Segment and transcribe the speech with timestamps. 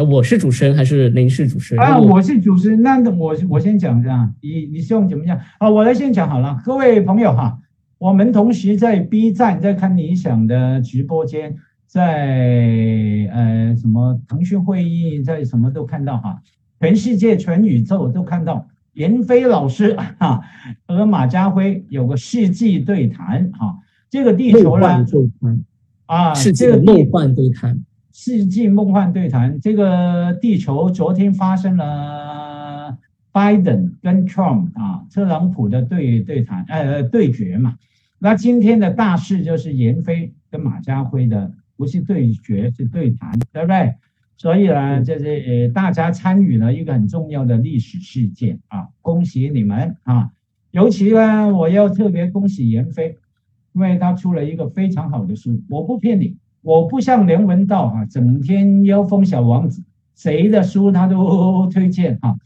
[0.00, 1.84] 呃，我是主持人还是您是主持人？
[1.84, 5.38] 啊，我是主持人，那我我先讲一下，你你希望怎么样？
[5.58, 7.58] 啊，我来先讲好了，各位朋友哈，
[7.98, 11.54] 我们同时在 B 站在看理想的直播间，
[11.86, 16.40] 在呃什么腾讯会议，在什么都看到哈，
[16.80, 20.40] 全世界全宇宙都看到闫飞老师哈
[20.88, 23.76] 和马家辉有个世纪对谈哈，
[24.08, 25.04] 这个地球呢
[26.06, 27.78] 啊，世纪梦幻对谈。
[28.22, 32.98] 世纪梦幻对谈，这个地球昨天发生了
[33.32, 37.76] 拜登跟 Trump 啊，特朗普的对对谈，呃对决嘛。
[38.18, 43.94] 那今天的大事就是闫飞跟马家辉的，不是对决是对谈，对不对？
[44.36, 50.30] 所以呢，这是大家参与了一个很重要的历史事件啊，恭喜你们啊！
[50.72, 53.16] 尤其呢，我要特别恭喜闫飞，
[53.72, 56.36] 因为他出了一个非常好的书，我不骗你。
[56.62, 59.82] 我不像梁文道啊，整天妖风小王子，
[60.14, 62.36] 谁的书他都推荐哈。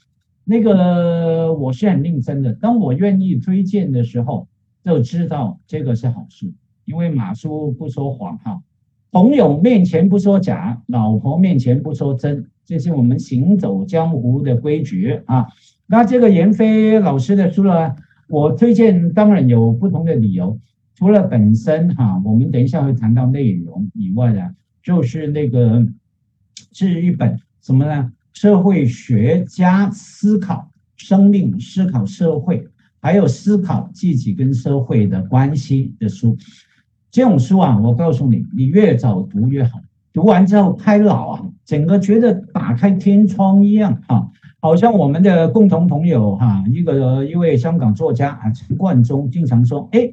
[0.45, 4.47] 那个我是很认真的，当我愿意推荐的时候，
[4.85, 6.53] 就知道这个是好书，
[6.85, 8.63] 因为马叔不说谎哈。
[9.11, 15.47] 朋友面前不说假，老婆面前不说真，这是我们行走江湖的规矩啊。
[15.87, 17.97] 那这个闫飞老师的书呢，
[18.29, 20.59] 我推荐当然有不同的理由。
[20.97, 24.41] 除了本身哈，我们等一下会谈到内容以外呢，
[24.81, 25.85] 就是那个
[26.73, 28.13] 是一本什么呢？
[28.33, 32.69] 社会学家思考生命、思考社会，
[33.01, 36.37] 还有思考自己跟社会的关系的书。
[37.11, 39.81] 这种书啊，我告诉你，你越早读越好。
[40.13, 44.29] 读完之后开脑啊，整个觉得打开天窗一样啊，
[44.61, 50.13] 好像我们的共同朋友哈，一个一位香港作家啊，陈冠中经常说，哎。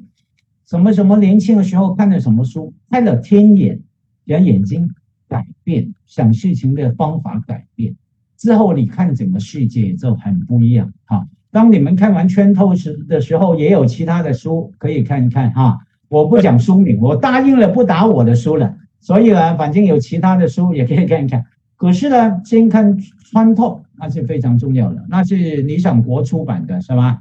[0.72, 3.78] 什么什么年轻的时候看的什么书，开了天眼，
[4.24, 4.88] 让眼睛
[5.28, 7.94] 改变，想事情的方法改变，
[8.38, 11.28] 之后你看整个世界就很不一样哈。
[11.50, 15.80] 当你们看完圈透时的时候，也有其他的书可以看一看哈。
[16.08, 21.44] 我不讲书名，我答应了不打我的书了，所以呢，反正有其他的书也可以看一看。
[21.76, 22.96] 可是呢，先看
[23.30, 27.20] 穿透，那是非常重要的，那是理想国出版的是吧？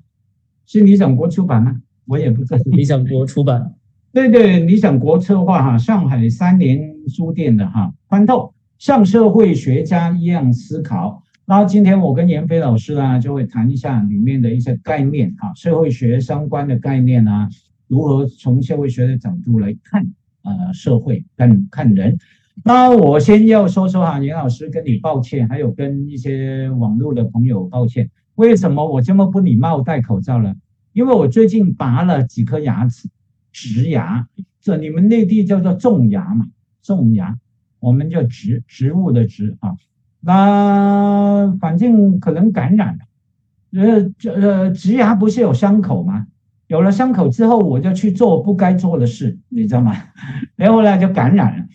[0.65, 1.81] 是理想国出版吗？
[2.11, 3.73] 我也不知道，理想国出版，
[4.11, 11.23] 对对，理想国策划哈，上海三联书店的哈，宽透像社会学家一样思考。
[11.45, 17.47] 那今天我跟严飞老师呢，就会谈一下里面的一些概念哈，社会学相关的概念啊，
[17.87, 20.05] 如何从社会学的角度来看
[20.43, 22.17] 呃社会看看人。
[22.65, 30.53] 那我先要说说哈，严老师跟你抱歉，还有跟一些网络的朋友抱歉，为什么我这么不礼貌戴口罩了？
[30.93, 33.07] 因为我最近拔了几颗牙齿，
[33.51, 34.27] 植牙，
[34.59, 36.47] 这你们内地叫做种牙嘛，
[36.83, 37.37] 种牙，
[37.79, 39.75] 我们叫植植物的植啊。
[40.19, 46.27] 那反正可能感染了，呃，这呃植牙不是有伤口吗？
[46.67, 49.95] 有了伤口之后，我就去做不该做的事，你知道吗？
[50.55, 51.65] 然后呢就感染了，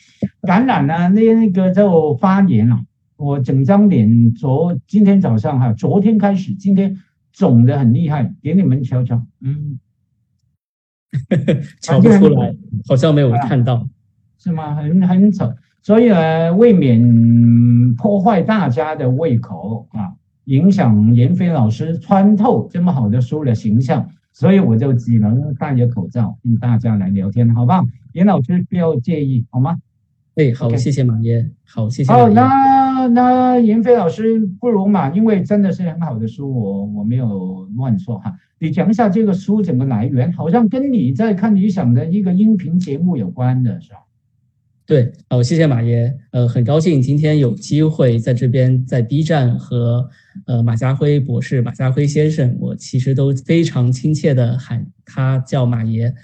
[0.43, 2.79] 感染了那那个就发炎了，
[3.17, 6.99] 我整张脸昨今天早上哈，昨天开始今天。
[7.37, 9.79] 肿的很厉害，给你们瞧瞧，嗯，
[11.83, 12.57] 瞧不出来，
[12.89, 13.87] 好像没有看到，
[14.39, 14.75] 是吗？
[14.75, 20.15] 很很丑，所以呢，未免破坏大家的胃口啊，
[20.45, 27.85] 影响严飞老师穿透这么好的书的形象，所以我就只能戴着口罩跟大家来聊天，好不好？
[28.15, 29.77] 严老师不要介意，好吗？
[30.37, 32.13] 哎，好，谢谢马爷，好，谢谢。
[32.13, 38.37] 好，那那严飞老师不如嘛，因为真的是很好的书，我我没有乱说哈。
[38.59, 44.01] 你讲一下这个书整个来源，好像跟你在看理想的一个音频节目有关的是吧？
[44.85, 50.07] 对，好，谢谢马爷，呃，很高兴今天有机会在这边在 B 站和
[50.47, 56.15] 呃马家辉博士、马家辉先生，我其实都非常亲切的喊他叫马爷。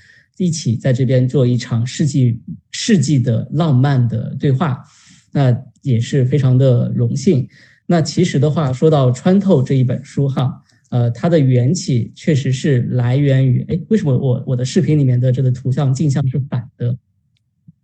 [0.43, 2.43] 一起在这边做一场世纪
[2.73, 4.83] 世纪的浪漫的对话，
[5.31, 7.49] 那也是非常的荣幸。
[7.87, 10.61] 那其实的话，说到穿透这一本书哈，
[10.91, 16.97] 呃，它的缘起确实是来源于，哎，为什么我我的视频里面的这个图像镜像是反的？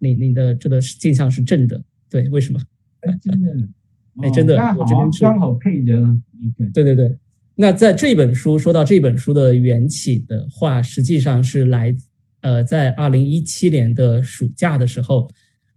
[0.01, 1.81] 你你的这个镜像是正的？
[2.11, 2.59] 对，为什么？
[3.23, 3.69] 真的？
[4.23, 5.97] 哎，真的，我这边刚好配着。
[6.75, 7.17] 对对对。
[7.55, 11.95] 那在这本书说到这本书的缘起的话，实际上是来。
[12.41, 15.29] 呃，在二零一七年的暑假的时候，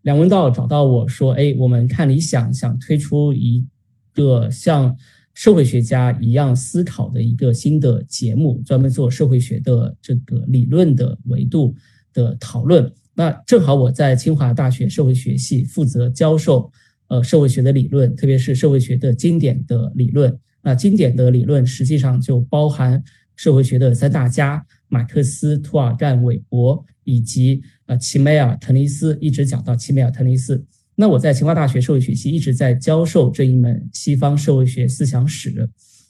[0.03, 3.65] 梁文道找到我说：“哎，我们看理想想推出一
[4.13, 4.95] 个像
[5.33, 11.73] 社会学家一样思考的一个新的节目，专门做社会学的这个理论的维度
[12.13, 12.91] 的讨论。
[13.13, 16.71] 那正好我在清华大学社会学系负责教授
[17.07, 20.37] 呃社会学的理论，特别是社会学的经典的理论。
[20.61, 23.03] 那经典的理论实际上就包含
[23.35, 30.61] 社会学的三大家：马克思、图尔干、韦伯，以及呃齐梅尔、滕尼斯，一直讲到齐梅尔、滕尼斯。
[30.95, 35.67] 那我在清华大学社会学系一直在教授这一门西方社会学思想史。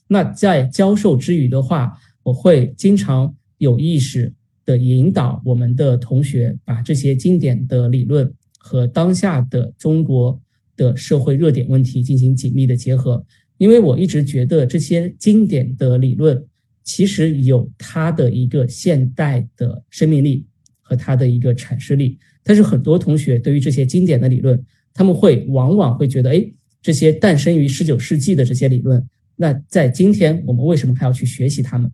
[0.07, 4.33] 那在教授之余的话，我会经常有意识
[4.65, 10.41] 的引导我们的同学把这些经典的理论和当下的中国
[10.75, 13.23] 的社会热点问题进行紧密的结合，
[13.59, 16.43] 因为我一直觉得这些经典的理论
[16.83, 20.45] 其实有它的一个现代的生命力
[20.81, 24.61] 和它的一个阐释力，但是很多同学对于这些经典的理论，
[24.93, 26.45] 他们会往往会觉得，哎，
[26.81, 29.05] 这些诞生于十九世纪的这些理论，
[29.35, 31.91] 那在今天我们为什么还要去学习它们？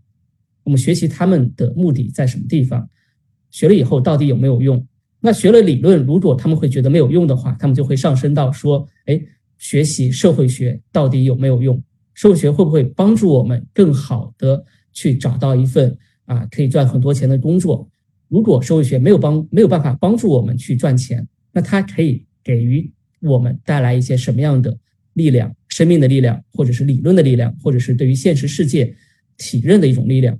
[0.63, 2.89] 我们学习他们的目的在什么地方？
[3.51, 4.85] 学了以后到底有没有用？
[5.19, 9.21] 那学了理论，如果他们会觉得没有用的话，他们就会上升到说：哎，
[9.57, 11.81] 学习社会学到底有没有用？
[12.13, 14.65] 社会学会不会帮助我们更好的
[14.97, 15.95] 去找到一份
[16.25, 17.87] 啊可以赚很多钱的工作？
[18.27, 22.91] 如果社会学没有帮没有办法帮助我们去赚钱，那它可以给予
[23.21, 24.75] 我们带来一些什么样的
[25.13, 25.55] 力量？
[25.67, 28.95] 生命的力量，或者是理论的力量，或者是对于现实世界
[29.37, 30.39] 体认的一种力量？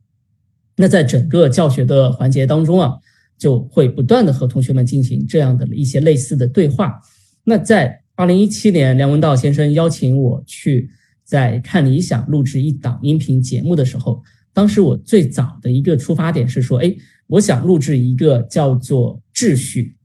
[0.75, 2.98] 那在整个教学的环节当中啊，
[3.38, 7.00] 就会不断的和同学们进行这样的一些类似的对话。
[7.44, 10.89] 那在二零一七年，梁文道先生邀请我去
[11.24, 14.24] 在看理想录制一档音频节目的时候，
[14.57, 16.92] 当时我最早的一个出发点是说，哎，
[17.27, 19.95] 我想录制一个叫做“秩序”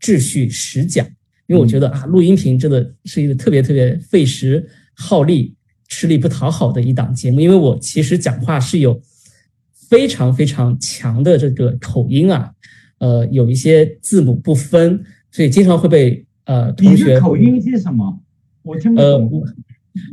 [0.00, 1.04] 秩序实讲，
[1.48, 4.64] 因为我觉得啊，录音频真的是一个特别特别费时
[4.94, 5.56] 耗力、
[5.88, 9.02] 吃力不讨好的一档节目，因为我其实讲话是有。
[9.88, 12.52] 非常非常强的这个口音啊，
[12.98, 17.20] 呃，有一些字母不分，所以经常会被呃同学。
[17.20, 18.20] 口音是什么？
[18.64, 19.44] 我听不懂。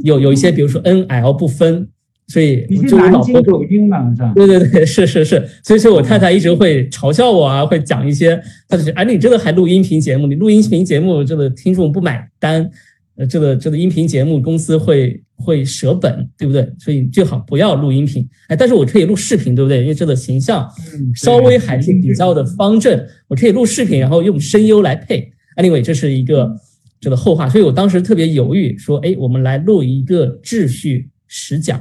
[0.04, 1.90] 有有一些，比如说 N L 不分，
[2.28, 4.32] 所以就南京口音嘛，是吧？
[4.36, 10.28] 对对对， 是是是，所以说我太太一直会嘲笑我啊，会讲一些，她就说：“哎，你这个还录音频节目？
[10.28, 12.70] 你录音频节目，这个听众不买单。”
[13.16, 16.68] 呃，这个这个音频节目公司会会舍本，对不对？
[16.80, 18.28] 所以最好不要录音频。
[18.48, 19.82] 哎，但是我可以录视频，对不对？
[19.82, 20.68] 因为这个形象
[21.14, 25.32] 稍微还是比较的方正，我可以录视频，然后用声优来配。
[25.58, 26.52] Anyway，这是一个
[27.00, 27.48] 这个后话。
[27.48, 31.80] 所以我当时特别犹豫，说，哎，我们来录一个秩序实讲。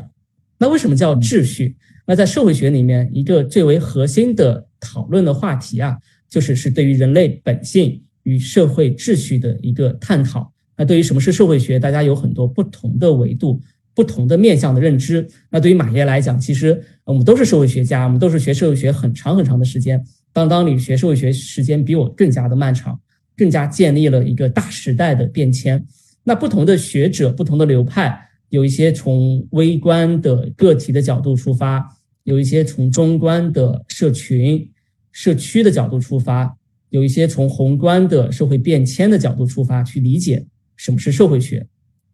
[0.63, 1.75] 那为什么叫秩序？
[2.07, 5.99] 那在社会学里面，一个最为核心的讨论的话题啊，
[6.29, 10.53] 就是是对于人类本性与社会秩序的一个探讨。
[10.77, 13.61] 那对于什么是社会学，大家有很多不同的维度、
[13.93, 15.27] 不同的面向的认知。
[15.51, 20.01] 那对于马爷来讲，其实我们都是社会学家，我们都是学社会学很长很长的时间。
[20.33, 22.97] 当当你学社会学时间比我更加的漫长，
[23.37, 25.85] 更加建立了一个大时代的变迁。
[26.23, 31.89] 那不同的学者、不同的流派，有一些从微观的个体的角度出发，
[32.25, 34.71] 有一些从中观的社群、
[35.11, 36.55] 社区的角度出发，
[36.91, 40.45] 有一些从宏观的社会变迁的角度出发去理解。
[40.77, 41.67] 什么是社会学？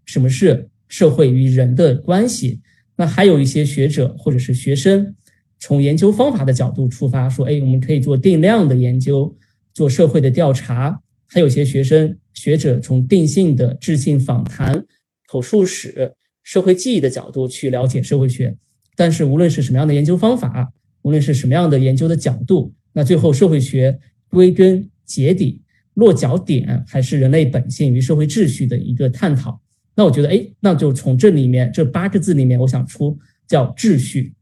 [0.07, 2.61] 什么是社会与人的关系？
[2.95, 5.17] 那还有一些学者或者是学生，
[5.59, 9.37] 从研究方法的角度出发，说：哎，我们可以做定量的研究，
[9.75, 11.01] 做社会的调查。
[11.27, 14.87] 还有些学生学者从定性的质性访谈、
[15.27, 16.15] 口述史、
[16.49, 18.57] 社会记忆的角度去了解社会学。
[18.97, 23.99] 但是无论是什么样的研究方法，无论是什么样的研究的角度，那最后社会学
[24.31, 25.61] 归根结底。
[25.93, 29.61] 落脚点还是人类本性与社会秩序的一个探讨。
[29.95, 34.33] 那我觉得，哎，那就从这里面这八个字里面，我想出叫秩序，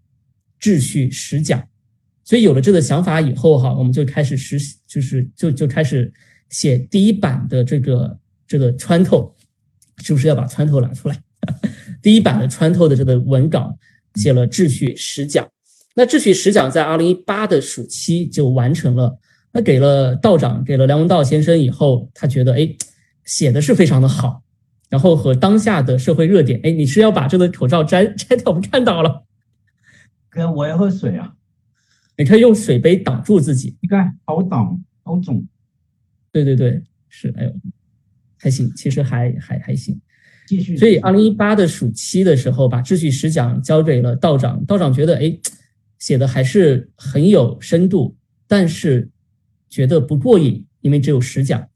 [0.60, 1.66] 秩序实讲。
[2.22, 6.12] 所以有了这个想法以后，哈，我们就开始实，就是就就开始
[6.50, 9.34] 写第一版的这个这个穿透，
[10.04, 11.20] 是不是要把穿透拿出来？
[12.02, 13.76] 第一版的穿透的这个文稿
[14.14, 15.48] 写了秩序十讲。
[15.94, 19.18] 那秩序十讲在二零一八的暑期就完成了。
[19.52, 22.76] 那给了道长，给了梁文道先生以后，他觉得哎，
[23.24, 24.42] 写的是非常的好，
[24.90, 28.44] 然后和当下的社会热点，哎，你是要把这个口罩摘 摘掉？
[28.48, 29.24] 我们看到了，
[30.28, 31.32] 哥，我要喝水啊，
[32.18, 35.46] 你可以用水杯挡住自己，你看好挡好肿，
[36.30, 37.54] 对对对，是，哎呦，
[38.38, 39.98] 还行，其实还还还行。
[40.78, 45.38] 所以二零一八的暑期的时候，把秩序十讲交给了道长，道长觉得哎，
[45.98, 49.08] 写的还是很有深度，但是。
[49.68, 51.68] 觉得不过瘾，因为只有十讲，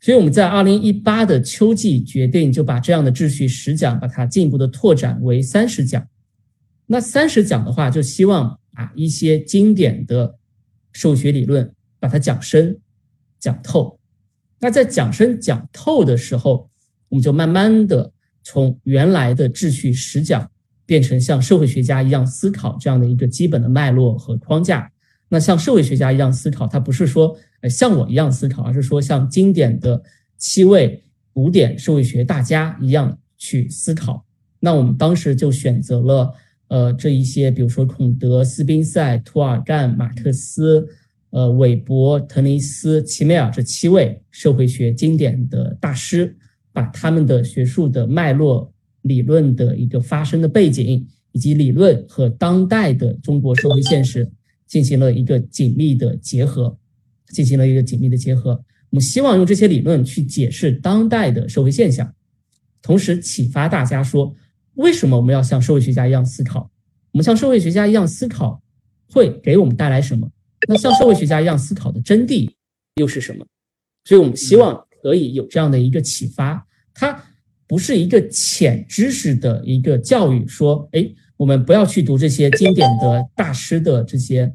[0.00, 6.06] 所以我们在二零一八的秋季决定就把这样的秩序十讲，把它进一步的拓展为三十讲。
[6.84, 10.36] 那三十讲的话，就希望把一些经典的
[10.92, 12.76] 数学理论把它讲深、
[13.38, 13.98] 讲透。
[14.58, 16.68] 那在讲深讲透的时候，
[17.08, 18.12] 我们就慢慢的
[18.42, 20.50] 从原来的秩序实讲，
[20.86, 24.90] 变成像社会学家一样思考这样的一个基本的脉络和框架。
[25.28, 30.02] 那像社会学家一样思考，它不是说呃像我一样思考，而是说像经典的
[30.38, 34.24] 七位古典社会学大家一样去思考。
[34.60, 36.34] 那我们当时就选择了
[36.68, 40.88] 呃这一些，比如说孔德、斯宾塞、涂尔干、马克思、
[41.30, 46.34] 呃韦伯、滕尼斯、齐美尔这七位社会学经典的大师，
[46.78, 54.30] 把他们的学术的脉络、理论的一个发生的背景，以及理论和当代的中国社会现实。
[54.68, 56.76] 进行了一个紧密的结合，
[57.28, 58.50] 进行了一个紧密的结合。
[58.90, 62.14] 我们希望用这些理论去解释当代的社会现象，
[62.82, 64.30] 同时启发大家说，
[64.74, 66.70] 为什么我们要像社会学家一样思考？
[67.12, 68.62] 我们像社会学家一样思考
[69.10, 70.30] 会给我们带来什么？
[70.68, 72.50] 那像社会学家一样思考的真谛
[72.96, 73.46] 又是什么？
[74.04, 76.62] 所以我们希望可以有这样的一个启发。
[76.98, 77.22] 它
[77.68, 81.08] 不是一个浅知识的一个教育，说，哎。
[81.38, 84.52] 我们不要去读这些经典的大师的这些，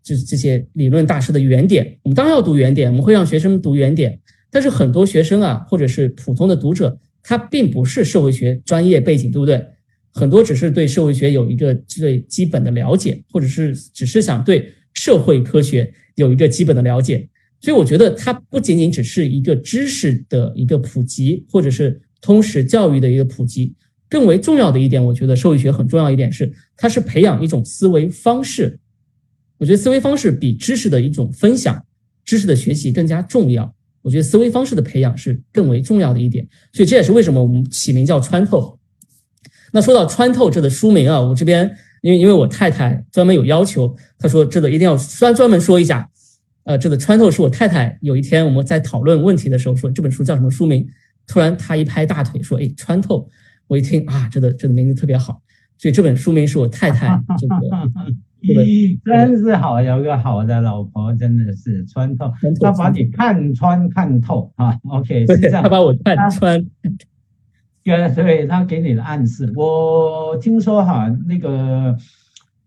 [0.00, 1.98] 就是这些理论大师的原点。
[2.04, 4.16] 我们当然要读原点，我们会让学生读原点。
[4.48, 9.66] 但是很多学生啊，或者是普通的读者，他并不是社会学专业背景，对不对？
[10.12, 17.28] 很多只是对社会学有一个最基本的了解，或者是只是想对社会科学有一个基本的了解。
[17.64, 23.74] 所以我觉得它不仅仅只是一个知识的一个普及，或者是通识教育的一个普及。
[24.06, 28.78] 更为重要的一点，我觉得社会学很重要一点是，它是培养一种思维方式。
[29.56, 31.82] 我觉得思维方式比知识的一种分享、
[32.22, 33.74] 知识的学习更加重要。
[34.02, 36.46] 我觉得思维方式的培养是更为重要的一点。
[36.74, 38.78] 所以这也是为什么我们起名叫穿透。
[39.72, 46.06] 那说到穿透这的书名啊，我这边因为因为我太太专门有要求，她说这个一定要专专门说一下。
[46.64, 50.86] 呃，这个穿透是我太太有一天我们在讨论问题的时候说这本书叫什么书名，
[51.26, 53.28] 突然她一拍大腿说：“哎，穿透。”
[53.66, 55.40] 我一听啊，这个这个名字特别好，
[55.78, 57.58] 所以这本书名是我太太 这个，
[59.04, 62.30] 真是好，有个好的老婆，真的是穿透，
[62.60, 64.78] 他把你看穿看透啊。
[64.90, 66.62] OK，是这样，他把我看穿，
[67.82, 69.50] 对，对他给你的暗示。
[69.56, 71.96] 我听说哈，那个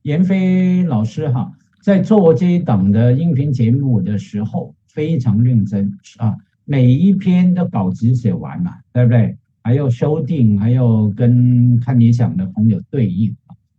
[0.01, 9.38] 闫飞老师哈，在做这一档的音频节目的时候非常认真啊，每一篇的稿子写完嘛，对不对？
[9.63, 13.36] 还要修订，还要跟看理想的朋友对应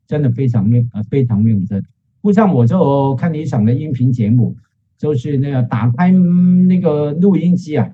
[0.06, 1.82] 真的非常认呃非常认真。
[2.20, 4.56] 不像我做看理想的音频节目，
[4.98, 7.90] 就是那个打开那个录音机啊，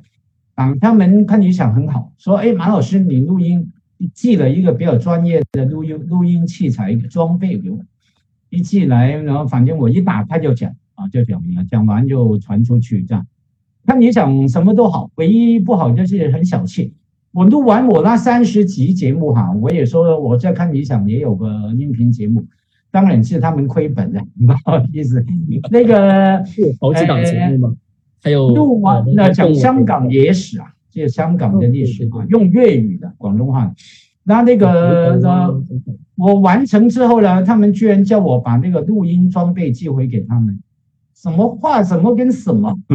[0.55, 3.73] 啊，他们看理想很好，说哎马老师你录音
[4.13, 7.79] 寄了一个比较专业的录音录音器材装备给我，
[8.55, 13.27] 一寄来然后反正我一打开就讲啊就讲了，讲完就传出去这样。
[13.87, 16.95] 看理想什么都好，唯一不好就是很小气。
[17.33, 22.47] 我录完我那三十集节目哈，我也说我在看理想也有个音频节目，
[22.91, 25.25] 当然是他们亏本的，不好意思。
[25.71, 26.43] 那个
[26.81, 27.75] 好几档节目吗？
[28.23, 33.75] 还有录完那讲香港野史啊，这香港的历史啊，用粤语的广东话。
[34.25, 35.63] 那那个呃，
[36.17, 40.59] 我完成之后呢，他们居然叫我把那个录音装备寄回给他们。
[41.15, 41.83] 什么话？
[41.83, 42.75] 什么跟什么？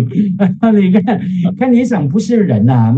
[0.74, 1.20] 你看，
[1.58, 2.96] 看你想不是人呐？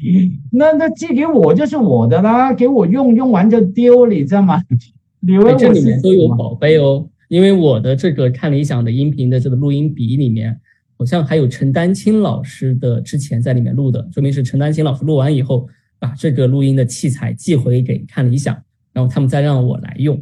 [0.52, 4.62] 那那寄给我就是我的啦，给我用用完就丢，你知道吗？
[5.58, 10.58] 这里面都有宝贝哦，因为我的这个看理想的音频的这个录音笔里面，
[10.96, 15.68] 好像还有陈丹青老师的之前在里面录的，说明是陈丹青老师录完以后，
[16.00, 18.56] 把这个录音的器材寄回给看理想，
[18.92, 20.20] 然后他们再让我来用，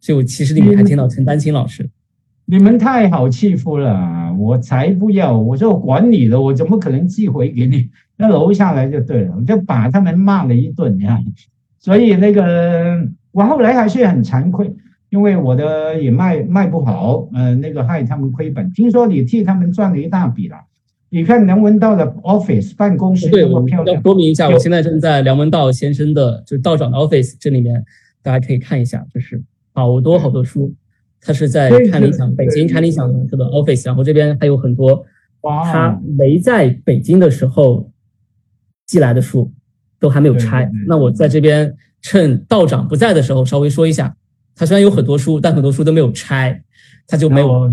[0.00, 1.88] 所以我其实里面还听到陈丹青老师。
[2.44, 5.38] 你们太好欺负了，我才不要！
[5.38, 7.88] 我说我管你的，我怎么可能寄回给你？
[8.16, 11.18] 那楼下来就对了，我就把他们骂了一顿呀。
[11.78, 14.74] 所以那个我后来还是很惭愧，
[15.08, 18.72] 因为我的也卖卖不好，呃，那个害他们亏本。
[18.72, 20.56] 听说你替他们赚了一大笔了。
[21.14, 23.94] 你看梁文道的 office 办公室多么漂亮！
[23.94, 27.84] 要说明一下，我现在正在梁文道先生的，就是道长的 office 这里面，
[28.22, 29.42] 大家可以看一下，就是
[29.74, 30.74] 好多好多书。
[31.20, 35.04] 他是在看理想，北京看理想的这个 office，然后这边还有很多
[35.42, 37.92] 他没在北京的时候
[38.86, 39.52] 寄来的书，
[40.00, 40.70] 都还没有拆。
[40.86, 44.16] 那我在这边趁道长不在的时候稍微说一下，
[44.54, 46.62] 他虽然有很多书，但很多书都没有拆，
[47.06, 47.70] 他就没有。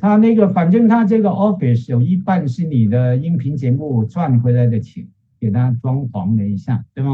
[0.00, 5.06] 他那个反正他这个 office 有一半是你的音频节目赚回来的钱，
[5.40, 7.10] 给他装潢了一下，对吗？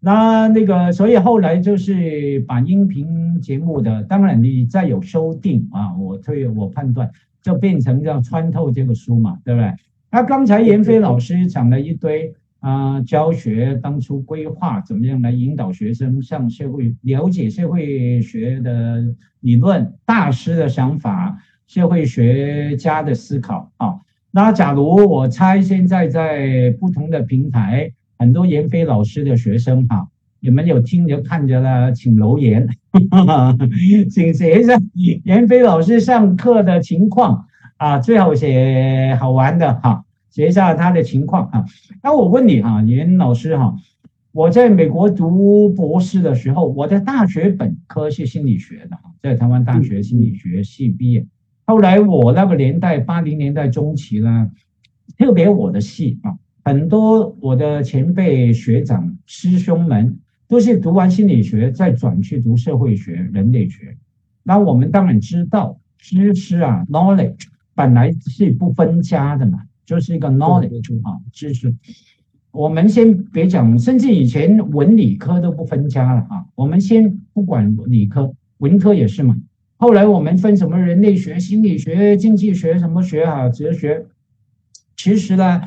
[0.00, 7.10] 那那个，所以后来就是把音频节目的，当然你再有修订啊，我推我判断
[7.42, 9.72] 就变成叫穿透这个书嘛，对不对？
[10.10, 12.34] 那刚才闫飞老师讲了一堆。
[12.60, 23.96] 啊，教学当初规划怎么样来引导学生向社会了解社会学的理论、大师的想法、社会学家的思考啊。
[24.30, 30.08] 那假如我猜现在在不同的平台，很多严飞老师的学生哈，
[30.40, 32.68] 你们有听着看着了，请留言，
[34.10, 34.78] 请写一下
[35.24, 37.46] 严飞老师上课的情况
[37.78, 40.04] 啊，最好写好玩的哈。
[40.28, 41.64] 写一下他的情况啊。
[42.02, 43.74] 那我问你哈，严老师哈，
[44.32, 51.24] 我在美国读博士的时候，我的大学本科是心理学的，在台湾大学心理学系毕业。
[51.66, 54.50] 后来我那个年代，八零年代中期呢，
[55.18, 63.96] 特别我的系啊，很多我的前辈学长师兄们都是读完心理学再转去读社会学、人类学。
[64.44, 69.62] 那我们当然知道，知识啊，knowledge 本来是不分家的嘛。
[69.84, 71.74] 就是一个 knowledge 啊，知识。
[72.50, 76.46] 我们先别讲，甚至以前文理科都不分家了啊。
[76.54, 79.36] 我们先不管理科，文科也是嘛。
[79.78, 84.06] 后来我们分什么人类学、心理学、经济学什么学啊，哲学。
[84.96, 85.60] 其实呢，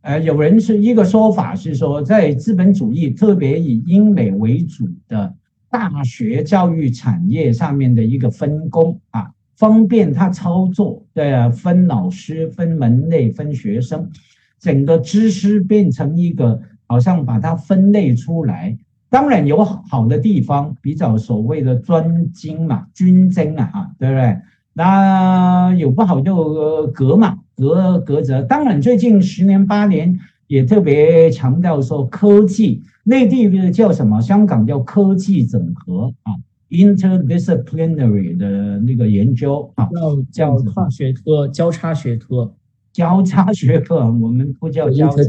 [0.00, 5.34] 呃，有人是一个说法是说，在资本主义特别以英美为主的
[5.68, 9.30] 大学教育产业上面的一个分工啊。
[9.56, 14.10] 方便他操作，对啊，分老师、分门类、分学生，
[14.58, 18.76] 整个知识变成一个，好像把它分类出来。
[19.14, 24.36] 当然有好的地方，比较所谓的专精嘛、均精啊，哈，对不对？
[24.72, 28.42] 那有不好就隔嘛，隔隔着。
[28.42, 30.18] 当然，最近十年八年
[30.48, 34.20] 也特别强调说科技，内地叫什么？
[34.20, 36.34] 香港叫科技整合啊。
[36.70, 39.88] interdisciplinary 的那个研究啊，
[40.32, 42.52] 叫叫跨学科、交叉学科、
[42.92, 45.22] 交叉学科，我们不叫交叉。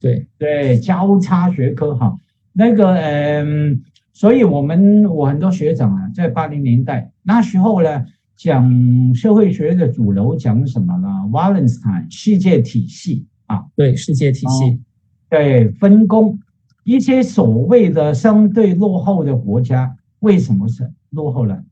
[0.00, 2.16] 对对，交叉学科哈，
[2.60, 3.80] 那个嗯，
[4.12, 8.04] 所以我们我很多学长啊，在八零年代那时候呢，
[8.36, 14.78] 讲社会学的主流讲什么呢？Wallenstein 世界体系啊，对世界体系，
[15.30, 16.38] 对分工，
[16.84, 19.96] 一些所谓的相对落后的国家。
[20.18, 21.64] 为什么是落后了？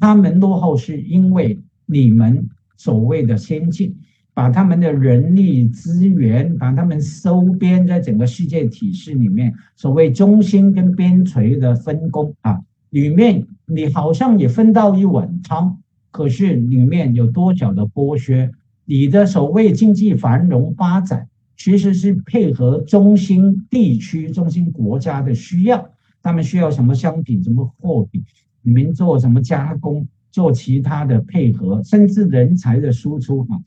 [0.00, 3.98] 他们落后是因为你们所谓的先进，
[4.34, 15.78] 把他们的人力资源，把他们收编在整个世界体系里面，所谓中心跟边陲的分工啊，里面你好像也分到一碗汤，
[16.10, 18.50] 可是里面有多少的剥削？
[18.84, 25.90] 你的所谓经济繁荣发展，其实是配合中心地区、中心国家的需要。
[26.22, 28.24] 他们需要什么商品、什么货品，
[28.62, 33.58] 你们做什么加工、做其他的配合，甚至人才的输出啊！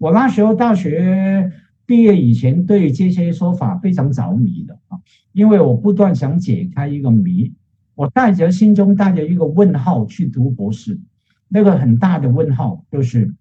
[0.00, 1.52] 我那时候大学
[1.84, 4.98] 毕业以前，对这些说法非常着迷的啊，
[5.32, 7.52] 因为我不断想解开一个谜，
[7.94, 10.98] 我带着心中带着一个问号去读博士，
[11.48, 13.34] 那个很大的问号就是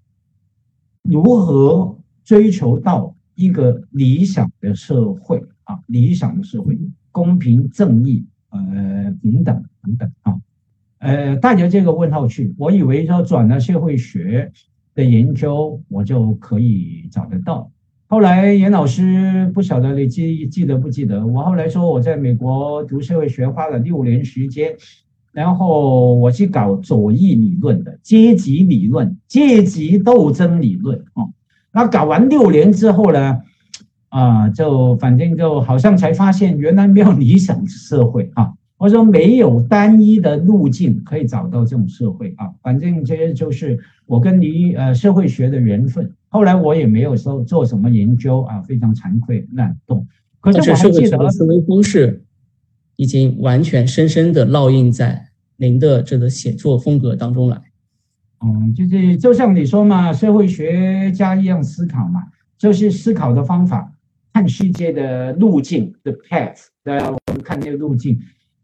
[1.02, 6.78] 如何追求到一个理想的社会啊，理想的社会，
[7.10, 8.26] 公平正义。
[8.52, 10.36] 呃，平等等等啊，
[10.98, 14.52] 呃，带着这个问号去，我以为说转了社会学
[15.00, 17.72] 的研究，我就可以找得到。
[18.08, 21.26] 后来严老师不晓得你记记得不记得？
[21.26, 24.76] 我后来说我在美国读社会学花了六年时间，
[25.32, 31.24] 然后我去搞左翼理论的阶级理论、阶级斗争理论啊。
[31.72, 33.40] 那搞完六年之后呢？
[34.10, 42.48] 啊，就反正就好像才发现，原来没有理想社会啊，或者说没有单一的路径可以找到这种社会啊。
[42.62, 46.10] 反正这些就是我跟你呃社会学的缘分。
[46.30, 50.02] 后来我也没有说做什么研究啊，非常惭愧懒惰。
[50.40, 52.24] 可是我还记得思维方式
[52.96, 57.62] 已经完全深深的烙印在您的这个写作风格当中来。
[58.42, 62.24] 嗯，就是就像你说嘛，社会学家一样思考嘛，
[62.58, 63.94] 就是思考的方法。
[64.32, 68.18] 看世界的路径的 path，对啊，我们看那个路径，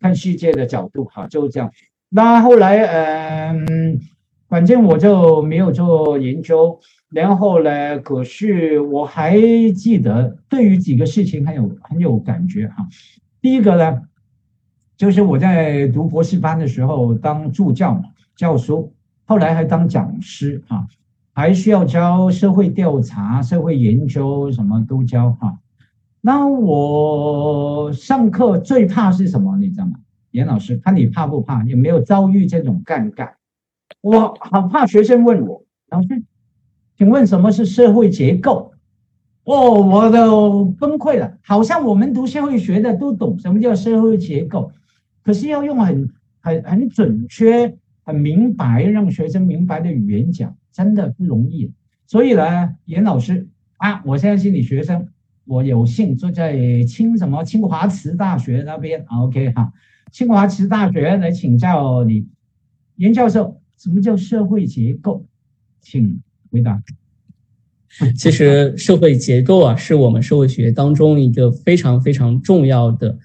[0.05, 1.71] 看世界的角度，哈，就这样。
[2.09, 3.99] 那后来，嗯，
[4.47, 6.79] 反正我就没有做研究。
[7.09, 9.39] 然后呢，可是我还
[9.71, 12.87] 记得，对于几个事情很有很有感觉哈。
[13.41, 14.03] 第一个呢，
[14.95, 18.03] 就是我在读博士班的时候当助教嘛，
[18.37, 18.93] 教书，
[19.25, 20.85] 后来还当讲师啊。
[21.33, 25.57] 还需要教社会调查、社会研究，什么都教哈。
[26.25, 29.55] 那我上课最怕是什么？
[29.59, 29.99] 你知道吗？
[30.31, 31.63] 严老师，看你怕不怕？
[31.65, 33.33] 有没有遭遇这种尴尬？
[34.01, 36.23] 我好怕学生问我，老师，
[36.97, 38.73] 请问什么是社会结构？
[39.43, 41.37] 哦，我都崩溃了。
[41.43, 44.71] 好像我们读社会学的都懂什么叫社会结构，
[45.23, 46.09] 可是要用很
[46.39, 51.71] 很很准确、很明白，让学生明白的语言讲，真的不容易。
[52.07, 55.09] 所以呢，严老师啊，我现在是你学生，
[55.45, 59.71] 我有幸坐在清什么清华池大学那边，OK 哈，
[60.11, 62.27] 清华池大学来请教你，
[62.95, 65.25] 严教授，什么叫社会结构？
[65.81, 66.19] 请
[66.51, 66.81] 回答。
[68.17, 73.17] 其实社会结构啊，是我们社会学当中一个非常非常重要的，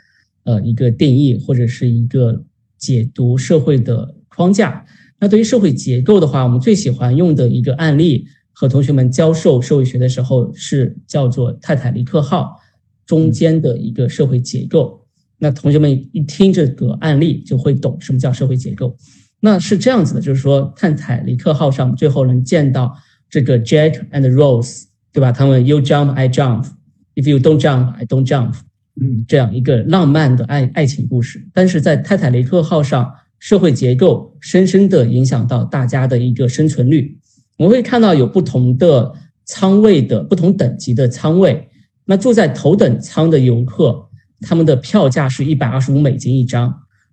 [0.45, 2.45] 呃，一个定义或者是一个
[2.77, 4.85] 解读社会的框架。
[5.19, 8.27] 那对于社会结构的话，我们最喜欢用的一个案例
[8.61, 12.61] 和同学们教授社会学的时候是叫做泰坦尼克号
[13.07, 15.03] 中间的一个社会结构。
[15.39, 18.95] 那同学们一听这个案例就会懂什么叫社会结构。
[19.41, 22.95] 那是这样子的，就是说泰坦尼克号上最后能见到。
[23.31, 25.31] 这个 Jack and Rose，对吧？
[25.31, 26.67] 他们 You jump, I jump.
[27.15, 28.55] If you don't jump, I don't jump.
[29.01, 31.49] 嗯，这样一个浪漫的爱爱情故事。
[31.55, 37.17] 但是在泰坦尼克号上，社会结构深深的影响到大家的一个生存率。
[37.61, 39.13] 我们会看到有不同的
[39.45, 41.69] 仓位的不同等级的仓位。
[42.07, 44.09] 那住在头等舱的游客，
[44.41, 46.71] 他们的票价是一百二十五美金一张；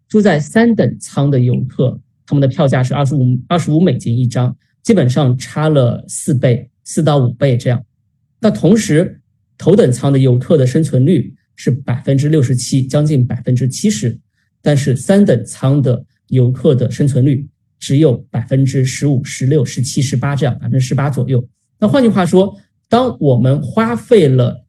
[0.07, 4.55] 住在三等舱的游客，他们的票价是二十五二十五美金一张。
[4.83, 7.83] 基本上差了四倍，四到五倍这样。
[8.39, 9.19] 那同时，
[9.57, 14.17] 头等舱的游客的生存率是百分之六十七，将近百分之七十。
[14.61, 17.45] 但是三等舱的游客的生存率
[17.79, 21.47] 只有百分之十五、十六、十七、十八这样，百分之十八左右。
[21.79, 22.57] 那换句话说，
[22.89, 24.65] 当我们花费了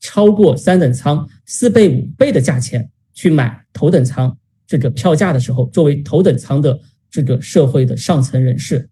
[0.00, 6.78] 超过三等舱四倍、五倍的价钱去买头等舱这个票价的时候，作为头等舱的
[7.10, 8.88] 这个社会的上层人士。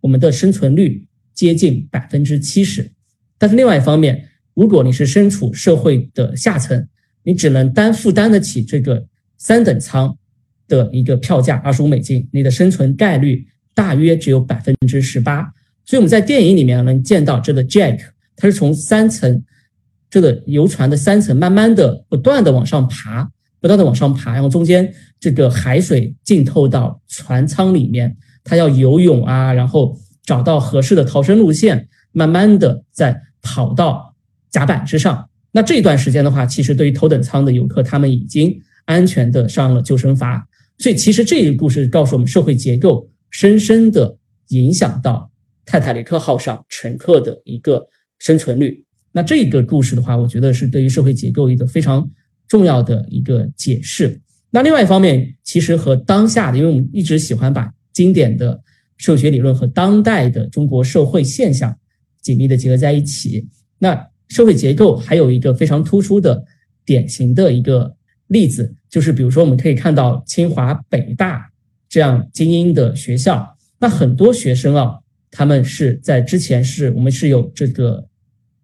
[0.00, 2.90] 我们的生存率接近百分之七十，
[3.38, 6.88] 但是另外一方面，如果你是身处社会的下层，
[7.22, 10.16] 你只能单负担得起这个三等舱
[10.70, 15.42] 的一个票价二十五美金，你的生存概率大约只有百分之十八。
[15.84, 17.98] 所以我们在电影里面能见到这个 Jack，
[18.36, 19.42] 他是从三层
[20.08, 23.28] 这个游船的三层慢慢的不断的往上爬，
[23.60, 28.16] 不断的往上爬，然后中间这个海水浸透到船舱里面。
[28.42, 34.14] 他要游泳啊，然后找到合适的逃生路线，慢慢的再跑到
[34.50, 35.28] 甲板之上。
[35.52, 40.40] 那这段时间的话，其实对于头等舱的游客，他们已经安全的上了救生筏。
[40.80, 44.16] 所以，其实这个故事告诉我们，社会结构深深的
[44.48, 45.30] 影响到
[45.66, 47.86] 泰坦尼克号上乘客的一个
[48.18, 48.82] 生存率。
[49.12, 52.10] 那这个故事的话，我觉得是对于社会结构一个非常
[52.48, 54.18] 重要的一个解释。
[54.50, 58.58] 那另外一方面，其实和当下的，因为我们一直喜欢把经典的
[58.96, 61.76] 社会学理论和当代的中国社会现象
[62.22, 63.46] 紧密的结合在一起。
[63.78, 66.42] 那社会结构还有一个非常突出的
[66.86, 67.94] 典型的一个
[68.30, 71.50] 例子，就是比如说我们可以看到清华、北大
[71.88, 74.98] 这样精英的学校，那很多学生啊，
[75.32, 78.06] 他们是在之前是我们是有这个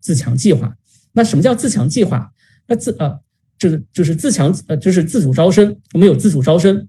[0.01, 0.73] 自强计划。
[1.13, 2.31] 那什么叫自强计划？
[2.69, 3.19] 那自呃
[3.59, 6.87] 就是就是自强呃就是自主招生，我们有自主招生。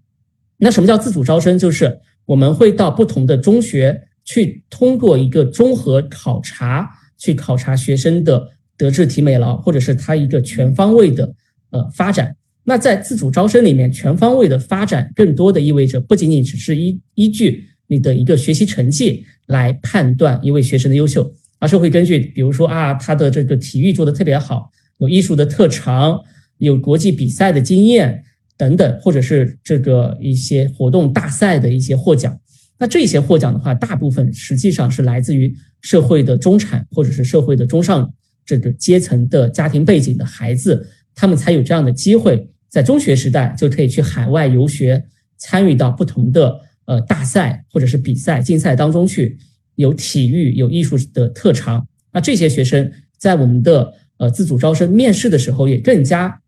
[0.57, 1.57] 那什么叫自主招生？
[1.57, 6.87] 就是我们会到不同的中学去，通过一个综合考察，
[7.17, 11.33] 去考察学生的德智体美劳，或者是他一个全方位的
[11.71, 12.35] 呃发展。
[12.69, 26.21] 那在自主招生里面，全方位的发展更多的意味着不仅仅只是依依据你的一个学习成绩来判断一位学生的优秀，而是会根据比如说啊，他的这个体育做的特别好，有艺术的特长，
[26.57, 28.25] 有国际比赛的经验。
[28.59, 32.35] 等等，或者是这个一些活动大赛的一些获奖，
[32.79, 38.11] 那这些获奖的话，大部分实际上是来自于社会的中产或者是社会的中上
[38.43, 45.03] 这个阶层的家庭背景的孩子，他们才有这样的机会，在中学时代就可以去海外游学，
[45.37, 49.37] 参与到不同的呃大赛或者是比赛竞赛当中去，
[49.75, 51.87] 有体育有艺术的特长。
[52.11, 56.41] 那这些学生在我们的呃自主招生面试的时候，也更加。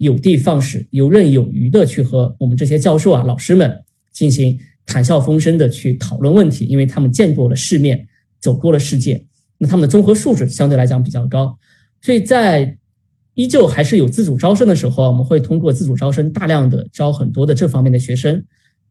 [0.00, 8.06] 有的放矢、游刃有余的去和我们这些教授啊、老师们进行谈笑风生的去讨论问题，因为他们见过了世面，
[8.38, 9.20] 走过了世界，
[9.58, 11.58] 那他们的综合素质相对来讲比较高，
[12.00, 12.78] 所以在
[13.38, 18.42] 依旧还是有自主招生的时候，我们会通过自主招生大量的招很多的这方面的学生，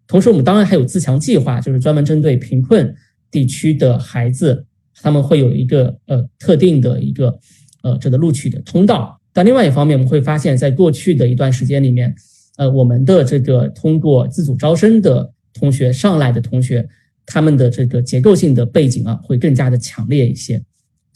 [0.07, 2.95] 同时我们当然还有自强计划，就是专门针对贫困
[3.29, 4.65] 地区的孩子，
[5.01, 7.37] 他们会有一个呃特定的一个
[7.83, 9.19] 呃这个录取的通道。
[9.33, 12.15] 但另外一方面，我们会发现，在过去的一段时间里面，
[12.55, 16.87] 呃，我们的这个通过自主招生的同学上来的同学，
[17.25, 20.63] 他们的这个结构性的背景啊，会更加的强烈一些。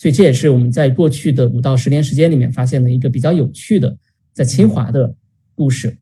[0.02, 3.96] 所以这也是我们在过去的五到十年时间里面发现的一个比较有趣的
[4.34, 5.14] 在清华的
[5.54, 5.96] 故事。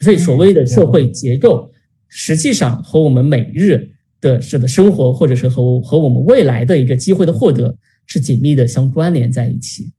[0.00, 1.70] 所以所谓的社会结构，
[2.08, 9.92] 实际上和我们每日的是的生活，或者是和和我们未来的一个机会的获得是紧密的相关联在一起。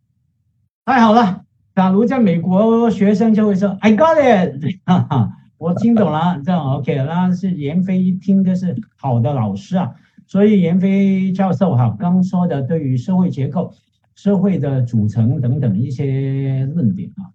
[0.84, 1.46] 太好了，
[1.78, 6.94] 假如在美国，学生就会说 “I got it”，哈 哈，我听懂了，这样 OK。
[6.98, 9.92] 那是闫飞一听就是好的老师啊。
[10.34, 13.72] 所以严飞教授哈刚说的对于社会结构、
[14.16, 17.30] 社会的组成等等一些论点啊。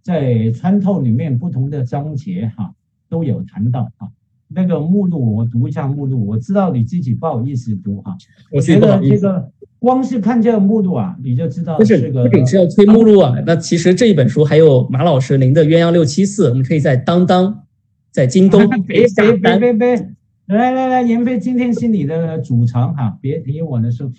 [0.00, 2.72] 在穿透里面不同的章节哈
[3.08, 4.06] 都有谈到啊，
[4.46, 8.16] 那个目录我读一下目录，我知道你自己不好意思读哈，
[8.52, 17.64] 我觉得这个光是看这个目录啊，你就知道是个不仅是要推目录啊，那其实这一本书还有马老师您的鸳鸯六七四，我们可以在当当、
[18.12, 20.10] 在京东别别别别别，
[20.56, 24.10] 来来来，闫飞今天是你的主场哈，别提我的事，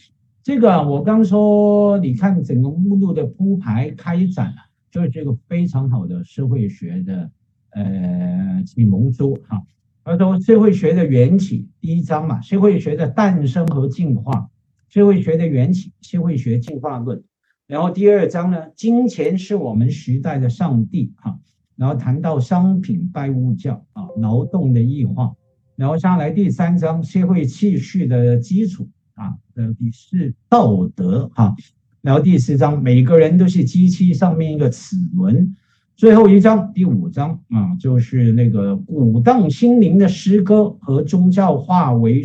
[0.42, 4.56] 这个我刚说你看整个目录的铺排开展啊。
[4.90, 7.32] 就是这个非常好的社会学的
[7.72, 9.62] 呃启蒙书哈，
[10.06, 14.50] 他说社会学的缘起第一章嘛，社会学的诞生和进化，
[14.88, 17.24] 社会学的缘起，社会学进化论，
[17.68, 21.40] 然后第二章呢，金钱是我们时代的上帝哈，
[21.76, 25.34] 然后谈到商品拜物教啊，劳动的异化，
[25.82, 31.56] 然后下来第三章社会秩序的基础啊，呃，是道德哈。
[32.04, 35.56] 然后第四章，每个人都是机器上面一个齿轮。
[35.96, 42.24] 最后一章，第五章啊，就是那个鼓荡心灵的诗歌和宗教化为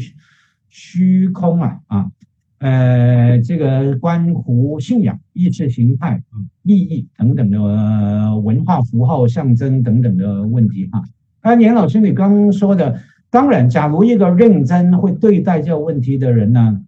[0.69, 2.11] 虚空啊啊，
[2.59, 6.23] 呃，这个关乎信仰、意识形态、
[6.63, 11.03] 意义等等的文化符号象征等等的问题哈。
[11.41, 13.01] 啊年老师，你刚刚说的，
[13.37, 16.81] 当然，假如一个认真会对待这个问题的人呢，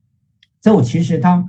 [0.62, 1.46] 就其实他。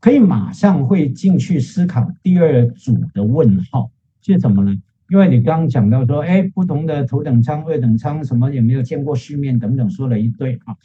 [0.00, 3.90] 可以马上会进去思考第二组的问号
[4.22, 4.72] 是什么呢？
[5.10, 10.76] 因为你刚刚讲到说，哎，不同的头等舱、二等舱，什么有没有见过世面等等，说了一堆啊。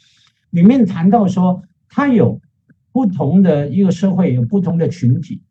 [0.50, 2.40] 里面谈到说，它有
[2.90, 5.42] 不同的一个社会，有不同的群体，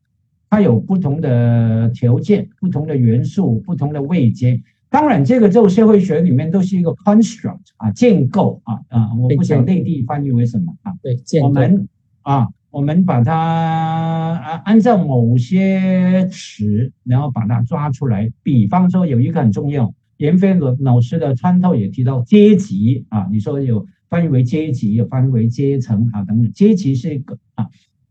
[0.49, 4.61] 它有不同的条件、不同的元素、不同的位阶。
[4.93, 10.93] 当然，这个就社会学里面都是一个 construct 啊，建构啊啊，我不想内地翻译为什么啊？
[11.01, 11.87] 对，我们
[12.21, 12.47] 啊。
[12.69, 18.31] 我们把它啊按照某些词，然后把它抓出来。
[18.41, 26.51] 比方说有一个很重要，闫飞老老师的穿透也提到阶级啊，你说有翻译为阶级，有翻译为阶层啊等等。
[26.51, 27.67] 阶级是一个啊，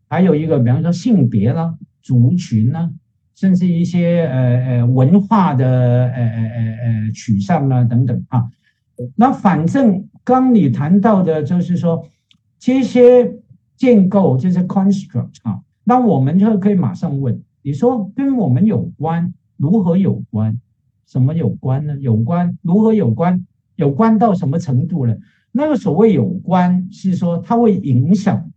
[0.08, 2.88] 还有一个比方说性别啦、族群啦，
[3.42, 8.48] 甚至一些呃呃文化的呃呃呃呃取向啦等等啊。
[9.16, 12.06] 那反正刚你谈到的就是说
[12.60, 13.34] 这些。
[13.74, 20.60] 建构就是 construct 啊，那我们就可以马上问：你说跟我们有关，如何有关？
[21.04, 21.98] 什么有关呢？
[21.98, 23.44] 有关如何有关？
[23.74, 25.16] 有关到什么程度呢？
[25.50, 28.52] 那个所谓有关，是说它会影响，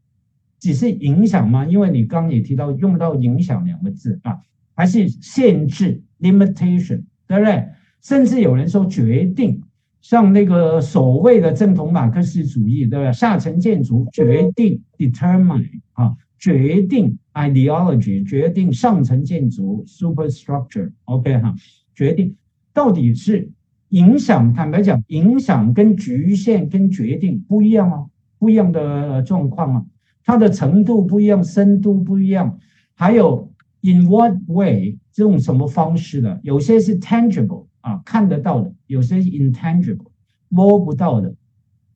[0.60, 1.66] 只是影响吗？
[1.66, 4.38] 因为你刚也提到用到影响两个字啊，
[4.76, 7.66] 还是限制 limitation，对不对？
[8.02, 9.62] 甚至有人说决定。
[10.02, 13.12] 像那个所谓的正统马克思主义，对吧？
[13.12, 21.56] 下层建筑决定 determine 啊，决定 ideology，决定上层建筑 superstructure，OK 哈，
[21.96, 22.36] 决定
[22.72, 23.50] 到底是
[23.90, 24.54] 影响。
[24.54, 28.06] 坦白讲，影响跟局限跟决定不一样啊，
[28.38, 29.86] 不一样的状况啊，
[30.24, 32.60] 它的程度不一样，深度不一样，
[32.94, 33.52] 还有
[33.86, 37.68] in what way 这种什么方式的，有些是 tangible。
[37.86, 40.08] 啊，看得到的，有些是 intangible，
[40.50, 41.36] 摸不到的，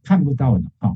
[0.03, 0.95] 看不到的啊，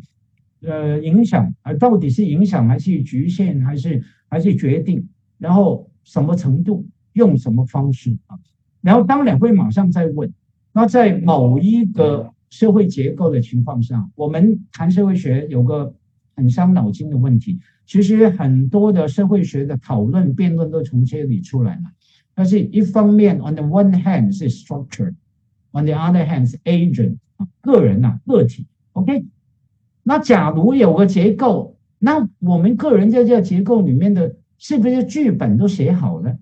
[0.62, 8.38] 呃，影响啊，到底是影响还是局限，还是还是决定，然后什么程度，用什么方式啊？
[8.82, 10.32] 然后当然会马上再问，
[10.73, 15.95] 那在某一个社会结构的情况下，我们谈社会学有个
[16.36, 21.82] 很伤脑筋的问题，其实很多的社会学的讨论辩论都从这里出来了。
[22.34, 28.65] 但是一方面，on the one hand 是 structure，on the other hand 是 agent 啊，个人呐，个体。
[28.93, 29.26] OK，
[30.04, 36.38] 那假如有个结构，那我们个人在这个结构里面的，是不是剧本都写好了？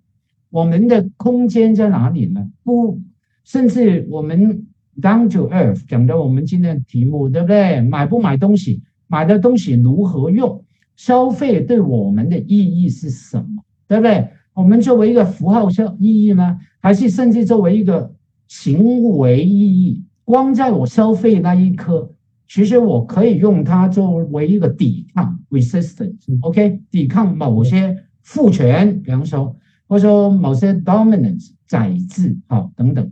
[0.50, 2.50] 我们的空间在哪里呢？
[2.64, 3.00] 不，
[3.44, 4.68] 甚至我们
[5.02, 7.82] down to earth 讲的我们今天的题目，对不对？
[7.82, 8.82] 买不买东西？
[9.08, 10.64] 买的东西如何用？
[10.96, 13.64] 消费对我们的意义是什么？
[13.88, 14.28] 对不对？
[14.54, 18.14] 我们作为一个符号效意义呢，还是甚至作为一个
[18.48, 20.04] 行为意义？
[20.24, 22.14] 光在我消费那一刻，
[22.48, 29.56] 其实我可以用它作为一个抵抗 resistance，OK，抵抗某些父权，比方说
[29.88, 33.12] 或者说某些 dominance 宰制，好等等。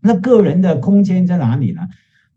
[0.00, 1.82] 那个人的空间在哪里呢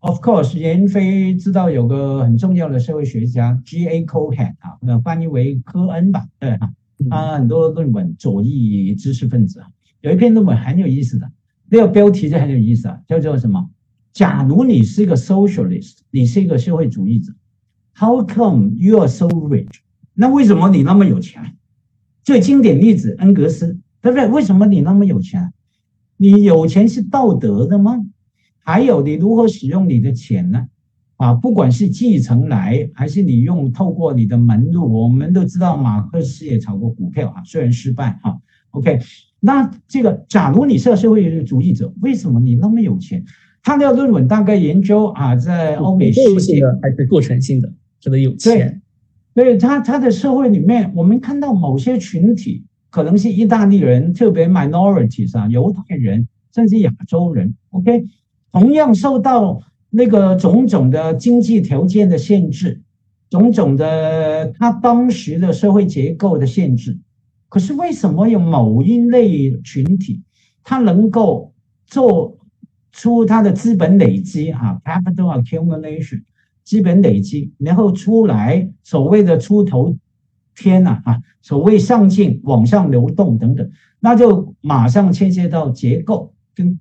[0.01, 4.05] ？Of course，严飞知道有个很重要的社会学家 G.A.
[4.05, 6.71] Cohen 啊，那翻译为科恩吧，对啊，
[7.09, 9.67] 他很多论文左翼知识分子啊，
[10.01, 11.29] 有一篇论文很有意思的，
[11.69, 13.69] 那个标题就很有意思啊，叫做什么？
[14.13, 17.33] 假如你是一个 socialist，你是一个社会主义者
[17.95, 19.79] ，How come you are so rich？
[20.13, 21.57] 那为什么你那么有钱？
[22.23, 24.27] 最经典例子，恩格斯，对不对？
[24.27, 25.53] 为什么你那么有钱？
[26.17, 27.97] 你有钱是道德的吗？
[28.69, 30.67] 还有你如何使用你的钱呢？
[31.17, 38.39] 啊，不管是继承来，还是你用透过你的门路，我们都知道马克思也炒过股票啊，虽然失败哈。
[38.69, 38.99] OK，
[39.39, 43.25] 那这个假如你是个社会主义者，为什么你那么有钱？
[43.63, 48.83] 他的论文大概研究啊，在欧美世界还是过程性的，真的有钱。
[49.33, 52.65] 对，他他的社会里面，我们看到某些群体。
[52.91, 58.03] 可能是意大利人，特别 minorities 啊，犹太人，甚至亚洲人，OK，
[58.51, 62.81] 同样受到那个种种的经济条件的限制，
[63.29, 66.97] 种种的他当时的社会结构的限制。
[67.47, 70.21] 可是为什么有某一类群体，
[70.63, 71.53] 他能够
[71.85, 72.37] 做
[72.91, 76.23] 出他的资本累积啊，capital accumulation，
[76.63, 79.95] 资本累积，然后出来所谓的出头。
[80.55, 81.21] 天呐啊！
[81.41, 86.77] 所谓上进、往上流动等等，那就马上牵涉到结构跟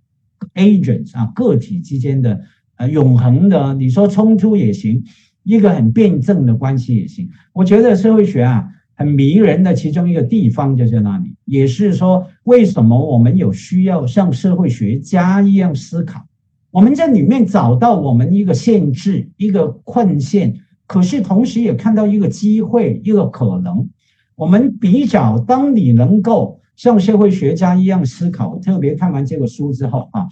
[0.55, 2.41] agents 啊个体之间的
[2.77, 5.03] 呃永恒的，你说冲突也行，
[5.43, 7.29] 一个很辩证的关系也行。
[7.53, 16.27] 我觉得社会学啊很迷人的其中一个地方就在那里，也是说为什么我们有需要像社会学家一样思考，
[16.71, 20.61] 我们在里面找到我们一个限制、一个困限。
[20.87, 23.91] 可是同时也看到一个机会，一个可能。
[24.35, 30.29] 我们比较，当你能够像社会学家一样思考，特别看完这个书之后啊，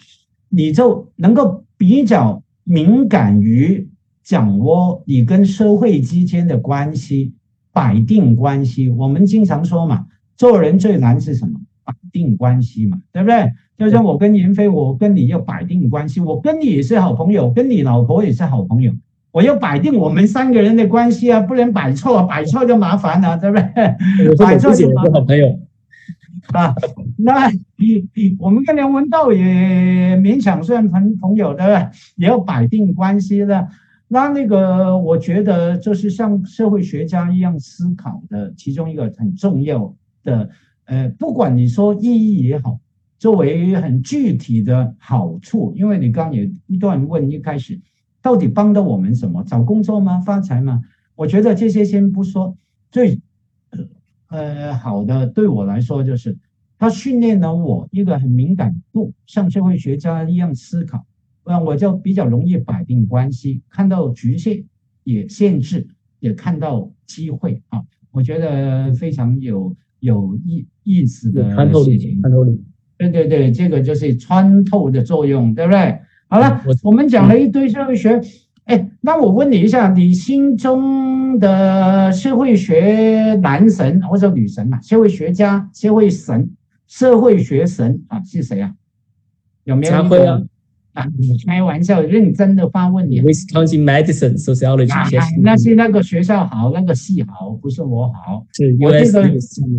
[0.49, 3.89] 你就能够比较敏感于
[4.23, 7.35] 掌握你跟社会之间的关系，
[7.73, 8.89] 摆定关系。
[8.89, 10.07] 我们经常说嘛，
[10.37, 11.59] 做人最难是什么？
[11.85, 13.53] 摆定关系嘛，对不对？
[13.77, 18.93] 就像我跟云飞，我跟你要摆定关系，我跟你也是好朋友，跟你老婆也是好朋友。
[19.33, 24.37] 我要摆定我们三个人的关系啊，不能摆错，摆错就麻烦了，对不对？
[24.37, 25.59] 摆错就好朋友
[26.53, 26.75] 啊。
[27.17, 27.51] 那
[28.39, 31.91] 我们跟梁文道也勉强算朋朋友，的？
[32.17, 33.69] 也要摆定关系的。
[34.09, 40.49] 那那个，我觉得就是像社会学家一样思考的其中一个很重要的，
[40.85, 42.79] 呃，不管你说意义也好，
[43.19, 47.81] 作为很具体的好处，因为你刚也一段问一开始。
[48.23, 49.45] 到底帮到我们什么？
[49.45, 50.21] 找工作吗？
[50.21, 50.83] 发财吗？
[51.15, 52.57] 我觉得这些先不说，
[52.91, 53.21] 最
[54.29, 56.37] 呃好的对我来说就是，
[56.79, 61.07] 它训练了我一个很敏感度，像社会学家一样思考，
[61.45, 64.65] 那我就比较容易摆定关系，看到局限
[65.05, 65.87] 也限制，
[66.21, 67.83] 也看到机会啊。
[68.11, 71.43] 我觉得非常有有意意思的
[71.85, 72.21] 事情。
[72.21, 72.65] 穿透力，
[72.99, 76.01] 对对对，这个就是穿透的作用，对不对？
[76.29, 78.21] 好了，我们讲了一堆社会学，
[78.67, 84.81] 哎，那我问你一下，你心中的社会学男神或者女神嘛？
[84.83, 86.51] 社会学家、社会神、
[86.89, 88.73] 社会学神啊，是谁啊？
[89.65, 89.95] 有没有？
[89.95, 90.43] 啊？
[90.95, 93.21] 啊，你开玩笑，认真的发问你。
[93.23, 94.91] Wisconsin Medicine Sociology，
[95.43, 98.45] 那是那个学校好，那个系好，不是我好。
[98.55, 99.15] 是 US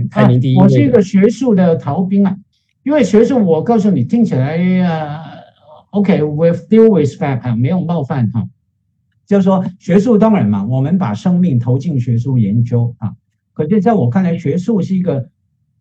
[0.10, 0.58] 排名第一。
[0.58, 2.38] 我是一个学术的逃兵啊，
[2.84, 5.26] 因为学术，我告诉你，听起来啊。
[5.89, 8.47] OK，with due respect 哈，没有冒犯哈，
[9.27, 13.13] 就是说学术当然嘛，我们把生命投进学术研究啊。
[13.53, 15.29] 可是在我看来，学术是一个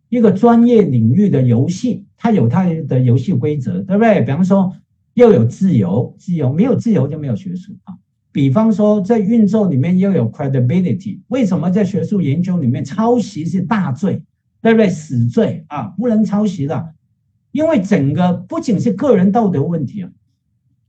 [0.09, 4.21] 一个专业领域的游戏，它有它的游戏规则，对不对？
[4.21, 4.73] 比方说
[5.13, 7.95] 要有自由，自由没有自由就没有学术啊。
[8.31, 14.21] 比方说在运作里面要有 credibility，为什么在学术研究里面抄袭是大罪，
[14.61, 14.89] 对不对？
[14.89, 16.93] 死罪啊，不能抄袭的。
[17.51, 20.09] 因为整个不仅是个人道德问题啊，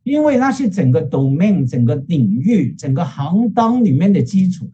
[0.08, 4.70] 因为那是整个 domain、整个领域、整个行当里面的基础。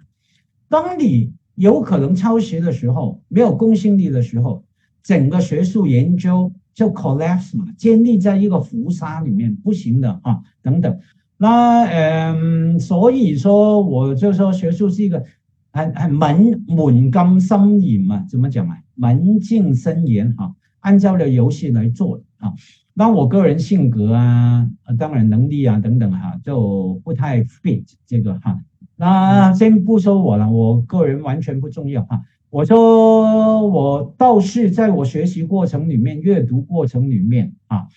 [0.69, 4.65] 当你有可能抄袭的时候，没有公信力的时候，
[5.03, 10.99] 整个学术研究就 collapse 嘛，建立在一个浮沙里面，不行的啊，等等。
[11.37, 15.25] 那嗯，所以说我就说学术是一个
[15.73, 18.79] 很很门门禁森严嘛，怎么讲啊？
[18.95, 20.55] 门禁森严哈。
[20.81, 22.53] 按照了游戏来做啊，
[22.97, 28.61] 那我个人性格啊，当然能力啊等等哈，就不太 fit 这个哈。
[28.97, 32.23] 那先不说我了，我个人完全不重要哈。
[32.51, 37.89] 我说我倒是在我学习过程里面、阅读过程里面啊，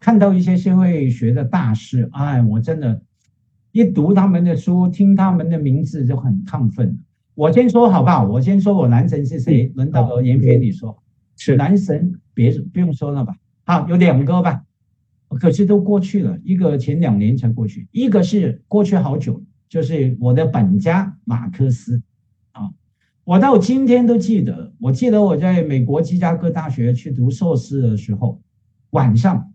[0.00, 3.02] 看到一些社会学的大师，哎，我真的，
[3.70, 6.98] 一读他们的书，听他们的名字就很亢奋。
[7.36, 8.26] 我先说好不好？
[8.26, 9.70] 我先说我男神是谁？
[9.76, 11.00] 轮到严飞你说，
[11.36, 13.36] 是男神，别不用说了吧？
[13.70, 14.64] 好，有两个吧，
[15.28, 22.02] 可是都过去了，一个前两年才过去，一个是过去好久，就是我的本家马克思。
[22.50, 22.72] 啊
[23.22, 28.40] 我到今天都记得，我记得我在美国芝加哥大学去读硕士的时候，
[28.90, 29.52] 晚上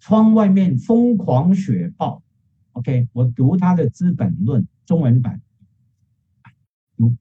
[0.00, 2.22] 窗外面疯狂雪暴
[2.72, 5.42] ，OK，我读他的《资本论》中文版，
[6.96, 7.14] 读，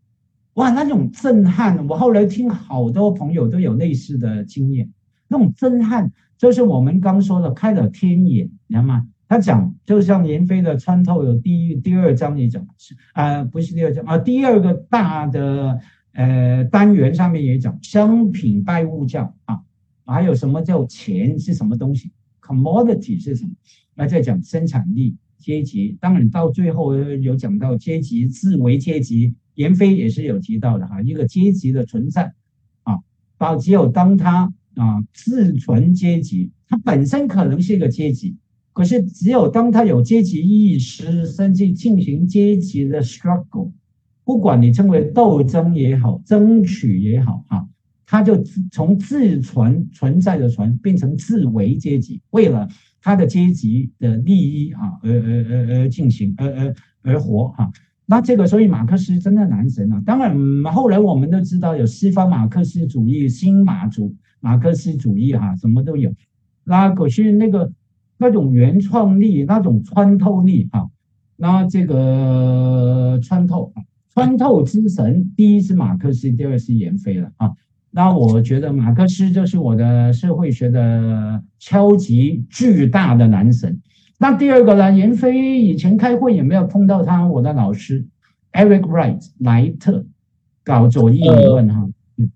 [0.53, 1.85] 哇，那种震撼！
[1.89, 4.89] 我后来听好多朋友都有类似的经验，
[5.31, 9.07] 那种震撼就是我们刚说的开了天眼，你知道吗？
[9.29, 15.79] 他讲，就像闫飞的穿透有第一、第二章也讲是啊，不是第二章啊，第二个大的
[16.11, 19.61] 呃单元上面也讲商品拜物教啊，
[20.05, 22.11] 还有什么叫钱是什么东西
[22.41, 23.51] ，commodity 是什么？
[23.95, 32.33] 那在讲生产力阶级，当然到最后有讲到阶级自为阶级，闫飞也是有提到的哈，一个阶级的存在
[32.83, 32.99] 啊，
[33.37, 38.35] 到只有当他啊自存阶级，它本身可能是一个阶级。
[38.73, 43.69] 可是，只有当它有阶级意识，甚至进行阶级的 struggle，
[44.23, 47.67] 不管你称为斗争也好，争取也好，哈，
[48.05, 48.41] 它就
[48.71, 52.67] 从自存存在的存变成自为阶级，为了
[53.01, 57.69] 他的阶级的利益啊而而而而进行，而而而活哈。
[58.05, 60.01] 那这个，所以马克思真的男神啊！
[60.05, 66.13] 当然，后来我们都知道有西方马克思主义、新马主马克思主义哈，什么都有。
[66.63, 67.71] 那可是那个。
[68.23, 70.87] 那种原创力，那种穿透力，哈，
[71.37, 73.73] 那这个穿透，
[74.13, 77.51] 穿透之神，第一是马克思，第二是闫飞了，啊，
[77.89, 83.81] 那我觉得马克思就是我的社会学的超级巨大的男神。
[84.21, 87.27] 那第二个呢，闫飞以前开会也没有碰到他？
[87.27, 88.05] 我的老师
[88.53, 90.05] Eric Wright 莱特
[90.63, 91.89] 搞左翼理论，哈，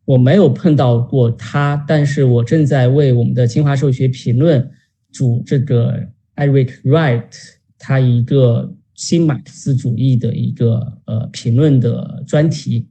[0.03, 4.67] 我没有碰到过他，但是我正在为我们的清华社会学评论。
[5.11, 5.93] 主这个
[6.35, 7.29] Eric Wright，
[7.77, 12.87] 他一个新马克思主义的一个呃评论的专题，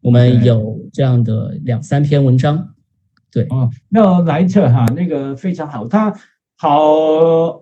[0.00, 2.74] 我们有这样的两三篇文章。
[3.30, 6.10] 对哦，那莱特哈那个非常好，他
[6.56, 7.60] 好，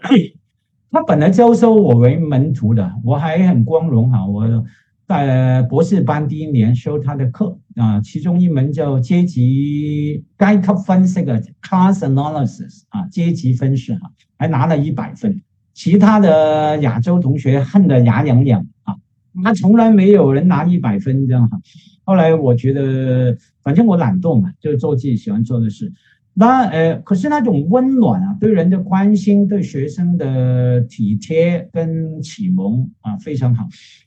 [0.93, 4.65] 他本来招收我为门徒的，我还很光荣哈，我。
[5.05, 15.43] 在博士班第一年修他的课啊，其中一门叫阶级阶级分析的 class analysis 啊，阶级分析哈，还拿了一百分。
[15.75, 18.97] 其他的亚洲同学恨得牙痒痒啊，
[19.45, 21.61] 他从来没有人拿一百分这样哈。
[22.05, 25.93] 后来我觉得，反正我懒惰嘛，就做自己喜欢做的事。
[26.35, 33.67] 那呃，可是那种温暖啊，对人的关心，对学生的体贴跟启蒙啊，非常好。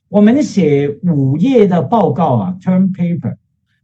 [0.10, 3.36] 我们写五页的报告啊，term paper，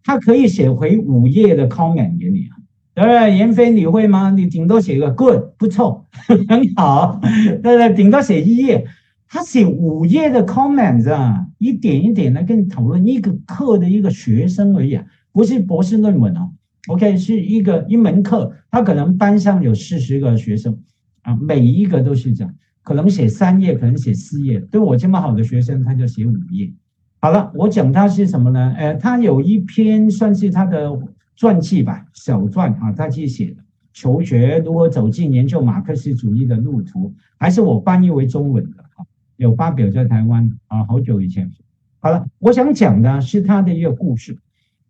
[0.03, 2.57] 他可以写回五页的 comment 给你啊。
[2.93, 3.37] 对不对？
[3.37, 4.31] 闫飞，你会吗？
[4.31, 6.05] 你顶多写个 good，不错，
[6.49, 7.21] 很好。
[7.21, 7.93] 对不对？
[7.93, 8.85] 顶多写一页，
[9.29, 16.51] 他写五页的 comment 啊，一点一点的跟你讨论一个课的一个学生而已啊，不是博士论文哦。
[16.87, 20.81] OK，是一个一门课，他可能班上有四十个学生
[21.21, 22.55] 啊，每一个都是这样。
[22.83, 24.59] 可能写三页，可能写四页。
[24.59, 26.73] 对我这么好的学生，他就写五页。
[27.19, 28.73] 好了，我讲他是什么呢？
[28.75, 30.99] 呃，他有一篇算是他的
[31.35, 33.57] 传记吧，小传啊，他去写的。
[33.93, 39.05] 求学如何走进研究马克思主义的路途，还是我翻译为中文的啊，
[39.37, 41.51] 有发表在台湾啊，好久以前。
[41.99, 44.39] 好了，我想讲的是他的一个故事，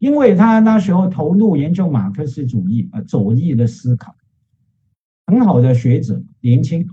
[0.01, 4.15] 因为他那时候投入研究马克思主义啊，左翼的思考，
[5.27, 6.89] 很好的学者，年轻。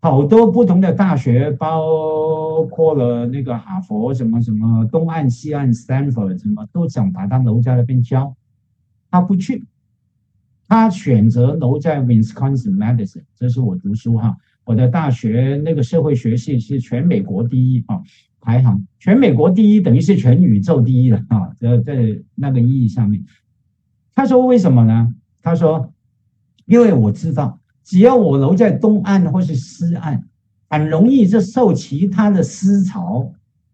[0.00, 8.34] 好多不同的大学，包括了那个哈佛什么什么东岸西岸 Stanford 什么都想把他留在那边教，
[9.10, 9.66] 他不去，
[10.66, 13.24] 他选择留在 Wisconsin Madison。
[13.34, 14.34] 这是我读书哈，
[14.64, 18.00] 我的大学那个社会学系是全美国第一啊，
[18.46, 23.24] 排行全美国第一，等于是全宇宙第一的啊，在在那个意义上面。
[24.14, 25.12] 他说为什么呢？
[25.42, 25.92] 他说，
[26.64, 27.58] 因为我知道。
[27.82, 30.24] 只要我留在东岸或是西岸，
[30.68, 33.32] 很容易就受其他的思潮，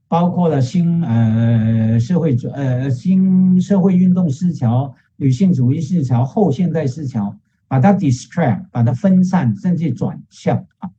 [0.09, 7.35] 包括了新呃社会主呃新社会运动思潮、女性主义思潮、后现代思潮，
[7.69, 10.91] 把它 distract，把它分散，甚至转向啊。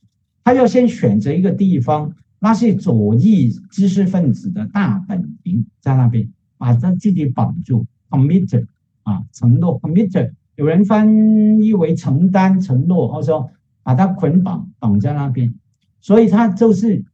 [0.43, 6.27] 他要先选择一个地方，那是左翼知识分子的大本营，在那边
[6.57, 8.65] 把他自己绑住，commit
[9.03, 13.49] 啊，承诺 commit，有人翻译为承担、承诺，或者说
[13.81, 15.53] 把他捆绑绑在那边，
[16.01, 17.05] 所以他就是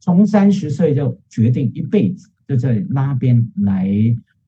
[0.00, 3.86] 从三十岁就决定一辈子就在那边来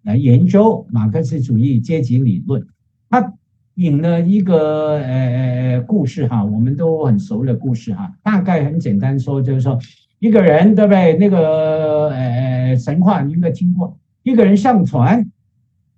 [0.05, 2.66] 来研究马克思主义阶级理论，
[3.11, 3.34] 他。
[3.74, 9.78] 引了一个呃故事哈，我们都很熟的故事哈，大概很简单说，就是说
[10.20, 11.16] 一个人对不对？
[11.16, 15.30] 那个呃神话你应该听过，一个人上船，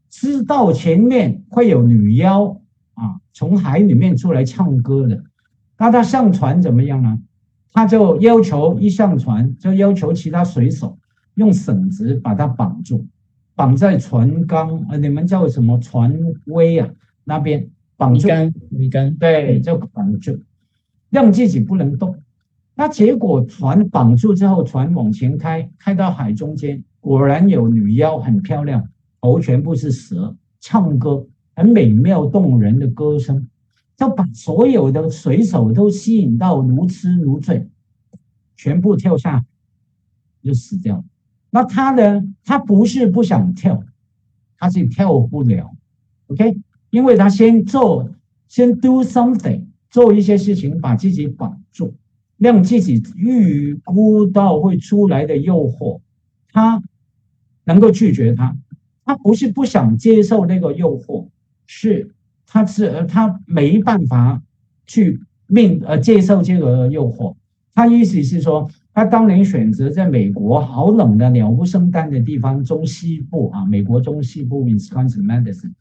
[0.08, 2.60] 知道前面会有女妖
[2.94, 5.24] 啊，从海里面出来唱歌的，
[5.76, 7.18] 那他上船怎么样呢？
[7.72, 10.98] 他就要求一上船就要求其他水手
[11.34, 13.06] 用绳子把他绑住，
[13.56, 16.16] 绑在船缸呃，你们叫什么船
[16.46, 16.90] 桅啊？
[17.24, 20.38] 那边绑住，桅杆，对，就绑住，
[21.10, 22.16] 让自己不能动。
[22.74, 28.88] 那结果船绑住之后，船往前开，开到海中间，果然有女妖，很漂亮，
[29.20, 33.48] 头全部是蛇，唱歌很美妙动人的歌声，
[33.96, 37.68] 就把所有的水手都吸引到如痴如醉，
[38.56, 39.44] 全部跳下，
[40.42, 41.04] 就死掉了。
[41.50, 42.22] 那他呢？
[42.44, 43.82] 他不是不想跳，
[44.58, 45.70] 他是跳不了。
[46.28, 46.58] OK。
[46.90, 48.10] 因为他先做，
[48.48, 51.94] 先 do something，做一些事情，把自己绑住，
[52.42, 56.00] 让自己预估到会出来的诱惑，
[56.50, 56.82] 他
[57.62, 58.56] 能够拒绝他。
[59.04, 61.28] 他不是不想接受那个诱惑，
[61.66, 62.10] 是
[62.46, 64.42] 他是他没办法
[64.86, 67.36] 去面呃接受这个诱惑。
[67.74, 75.72] 他意思是说，他当年选择在美国好冷的鸟不生蛋的地方中西部啊，美国中西部 Wisconsin Madison。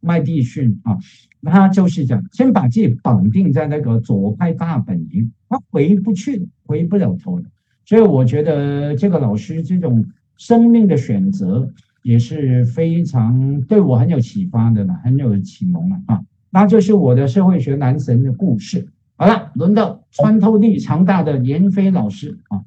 [0.00, 0.98] 麦地逊啊，
[1.46, 7.44] 他就是讲，先把自己绑定在那个左派大本营，他回不去，回不了头了。
[7.84, 10.04] 所以我觉得这个老师这种
[10.36, 11.72] 生命的选择
[12.02, 16.20] 也是非常对我很有启发的了，很有启蒙了啊。
[16.50, 18.88] 那就是我的社会学男神的故事。
[19.16, 22.60] 好了，轮到穿透力强大的闫飞老师啊，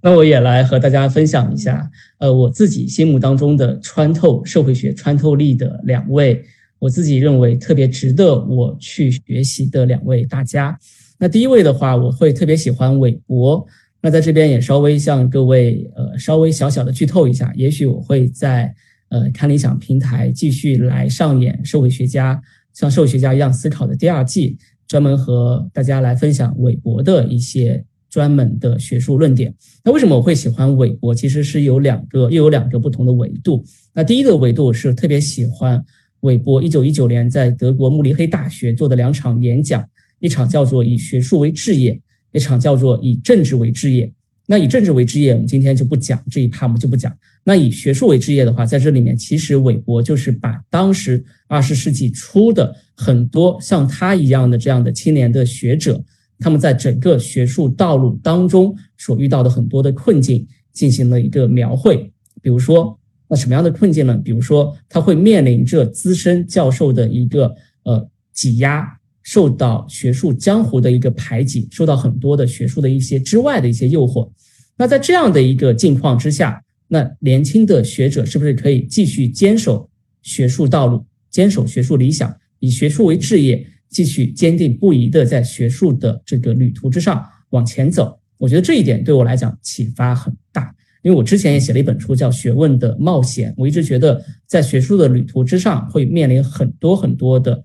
[0.00, 6.44] 那我也来和大家分享一下，呃，我自己心目当中的穿透社会学穿透力的两位。
[6.78, 10.78] 我自己认为特别值得我去学习的两位大家，
[11.18, 13.66] 那第一位的话，我会特别喜欢韦伯。
[14.00, 18.72] 那在这边也稍微向各位呃稍微小小的剧透一下，也许我会在
[19.08, 22.40] 呃看理想平台继续来上演社会学家
[22.72, 24.56] 像社会学家一样思考的第二季，
[24.86, 29.52] 专门和大家来分享韦伯的一些专门的学术论点。
[29.82, 31.12] 那为什么我会喜欢韦伯？
[31.12, 33.64] 其实是有两个又有两个不同的维度。
[33.92, 35.84] 那第一个维度是特别喜欢。
[36.20, 39.88] 韦伯一九一九年在德国慕尼黑大学做的两场演讲，
[40.18, 42.00] 一场叫做“以学术为置业”，
[42.32, 44.12] 一场叫做“以政治为置业”。
[44.50, 47.16] 那以政治为置业，我们今天就不讲这一趴，我们就不讲。
[47.44, 56.02] 那以学术为置业的话，在这里面，其实韦伯就是把当时二十世纪初的很多像他一样的这样的青年的学者，
[56.40, 62.10] 他们在整个学术道路当中所遇到的很多的困境进行了一个描绘，
[62.42, 62.98] 比如说。
[63.28, 64.16] 那什么样的困境呢？
[64.24, 67.54] 比如说，他会面临着资深教授的一个
[67.84, 74.30] 呃挤压，受到学术江湖的一个排挤，受到很多的学术的一些之外的一些诱惑。
[74.76, 79.90] 那在这样的一个境况之下，那年轻的学者是不是可以继续坚守
[80.22, 88.18] 学术道路，坚守学术理想，以学术为置业，继续坚定不移的在学术的这个旅途之上往前走？
[88.38, 90.74] 我觉得这一点对我来讲启发很大。
[91.08, 93.50] 因为我之前也写了一本书，叫《学问的冒险》。
[93.56, 97.64] 我一直觉得，在学术的旅途之上，会面临很多很多的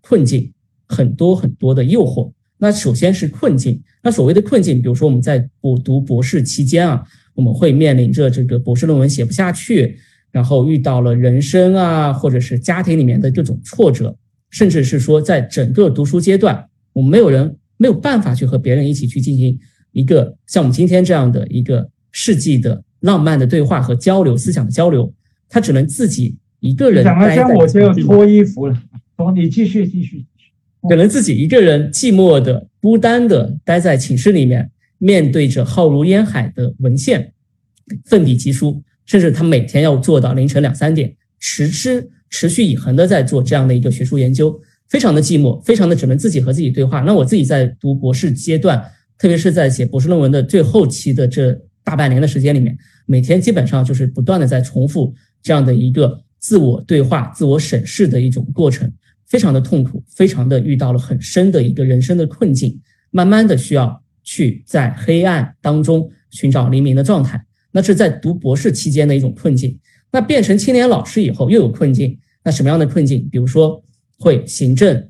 [0.00, 0.52] 困境，
[0.88, 2.32] 很多很多的诱惑。
[2.58, 3.80] 那首先是困境。
[4.02, 7.00] 那所谓的困境，比如说我们在补读博士期间啊，
[7.32, 9.96] 我们会面临着这个博士论文写不下去，
[10.32, 14.12] 然后遇到了人生啊，或者是家庭里面的各种挫折，
[14.50, 19.56] 甚至是说，在整个读书阶段，我们没有人没有办法去和别人一起去进行
[19.92, 21.88] 一个像我们今天这样的一个。
[22.12, 25.12] 世纪的浪漫的对话和交流，思想的交流，
[25.48, 27.04] 他只能自己一个人。
[27.04, 28.76] 讲了像我就要脱衣服了。
[29.16, 30.24] 好，你继续继续。
[30.88, 37.32] 只能自己一个人寂寞的、孤单的待在寝室里面，面对着浩如烟海的文献，
[38.06, 44.58] 奋笔疾书，甚至他每天要做到凌晨两三点，持之持续以恒的在做这样的一个学术研究，
[44.88, 47.00] 非常的寂寞，非常的只能自己和自己对话。
[47.00, 48.82] 那我自己在读博士阶段，
[49.18, 51.58] 特别是在写博士论文的最后期的这。
[51.90, 55.12] 大半年的时间里面，每天基本上就是不断的在重复
[55.42, 58.88] 这样的一个自我对话、自我审视的一种过程，
[59.26, 62.80] 非常的痛苦，非常的遇到了很深的一个人生的困境，
[63.10, 67.44] 慢慢的需要去在黑暗当中寻找黎明的状态。
[67.72, 69.76] 那是在读博士期间的一种困境。
[70.12, 73.28] 那变成青年老师以后又有困境，那什么样的困境？
[73.32, 73.82] 比如说
[74.16, 75.08] 会行政、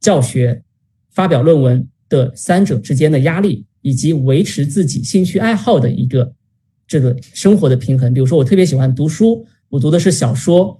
[0.00, 0.62] 教学、
[1.10, 6.32] 发表论文的三者之间的压力，以及维持自己兴趣爱好的一个
[6.86, 8.14] 这个生活的平衡。
[8.14, 10.78] 比如说我特别喜欢读书，我读的是小说、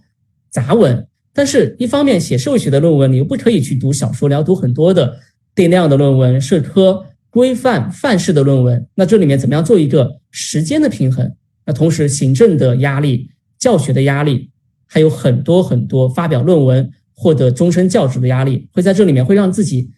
[0.50, 1.07] 杂文。
[1.34, 5.18] 但是，一方面写社会学的论文，你又不可以去读小说，你要读很多的
[5.55, 8.86] 定量的论文、社科规范范式的论文。
[8.94, 11.34] 那这里面怎么样做一个时间的平衡？
[11.64, 14.50] 那同时，行政的压力、教学的压力，
[14.86, 19.88] 还有很多很多发表论文、获得终身教职的压力，会在这里面会让自己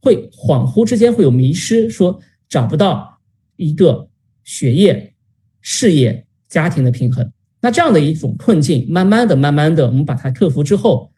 [0.00, 2.20] 会恍惚之间会有迷失，说
[2.50, 3.18] 找不到
[3.56, 4.06] 一个
[4.44, 5.14] 学业、
[5.62, 7.32] 事业、家庭的平衡。
[7.62, 11.10] 那这样的一种困境，慢慢的、慢慢的，我们把它克服之后，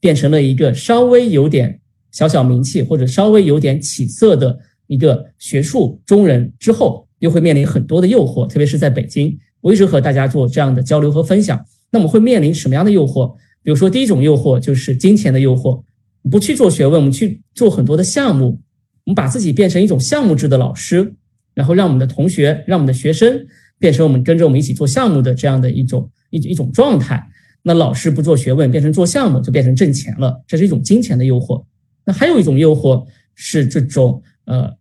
[0.00, 1.80] 变成了一个稍微有点
[2.10, 4.58] 小小名气或者稍微有点起色的
[4.88, 9.38] 一个学术中人之后，又会面临很多的诱惑，特别是在北京。
[9.60, 11.64] 我一直和大家做这样的交流和分享。
[11.90, 13.32] 那我们会面临什么样的诱惑？
[13.62, 15.80] 比如说，第一种诱惑就是金钱的诱惑，
[16.28, 18.58] 不去做学问，我们去做很多的项目，
[19.04, 21.14] 我们把自己变成一种项目制的老师，
[21.54, 23.46] 然后让我们的同学、让我们的学生。
[23.78, 27.28] 变成我们跟着我们一起做项目的这样的一种一一种状态，
[27.64, 31.64] 那老师不做学问，变成做项目，就变成挣钱了，这是一种金钱的诱惑。
[32.04, 34.72] 那还有一种诱惑是这种呃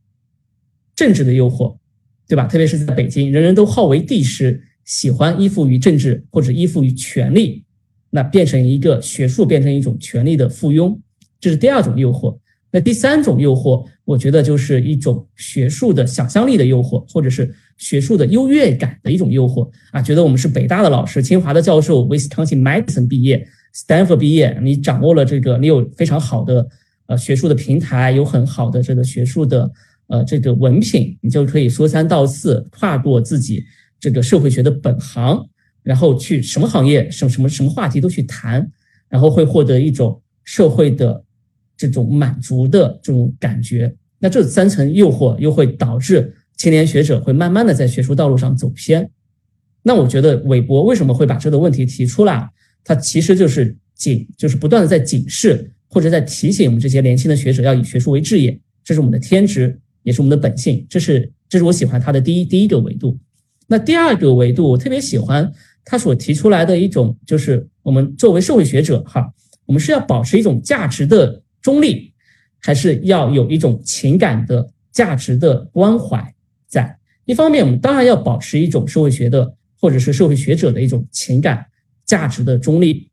[0.96, 1.76] 政治的诱惑，
[2.28, 2.46] 对吧？
[2.46, 7.64] 特别是在北京，人人都好为帝师，喜欢依附于政治或者依附于权力，
[8.12, 10.96] 那变成一个学术，变成一种权力的附庸，
[11.40, 12.38] 这是第二种诱惑。
[12.72, 17.54] 那第三种诱惑，我觉得就是一种学术的想象力的诱惑，或者是。
[17.78, 23.44] 学术的优越感的一种诱惑啊，觉得我们是北大的老师、清华的教授、Wisconsin Madison 毕业、
[23.74, 26.68] Stanford 毕业，你掌握了这个，你有非常好的
[27.08, 29.72] 呃学术的平台，有很好的这个学术的
[30.10, 33.64] 呃这个文凭，你就可以说三道四，跨过自己
[34.00, 35.44] 这个社会学的本行，
[35.82, 38.70] 然后去什么行业、什么什么什么话题都去谈，
[39.10, 41.24] 然后会获得一种社会的
[41.88, 43.94] 这种满足的这种感觉。
[44.20, 46.34] 那这三层诱惑又会导致。
[46.58, 49.10] 青年学者会慢慢的在学术道路上走偏，
[49.82, 52.48] 那我觉得韦伯为什么会把这个问题提出来？
[52.84, 60.86] 他其实就是警，就是不断的在警示或者在提醒我们这些年轻的学者要以学术为志业，这是我们的天职，也是我们的本性。
[60.88, 63.18] 这是这是我喜欢他的第一第一个维度。
[63.66, 65.52] 那第二个维度，我特别喜欢
[65.84, 69.34] 他所提出来的一种，就是我们作为社会学者哈，
[69.66, 72.12] 我们是要保持一种价值的中立，
[72.60, 76.34] 还是要有一种情感的价值的关怀？
[76.68, 81.66] 在一方面，我们当然要保持一种社会学的或者是社会学者的一种情感
[82.06, 83.10] 价值的中立、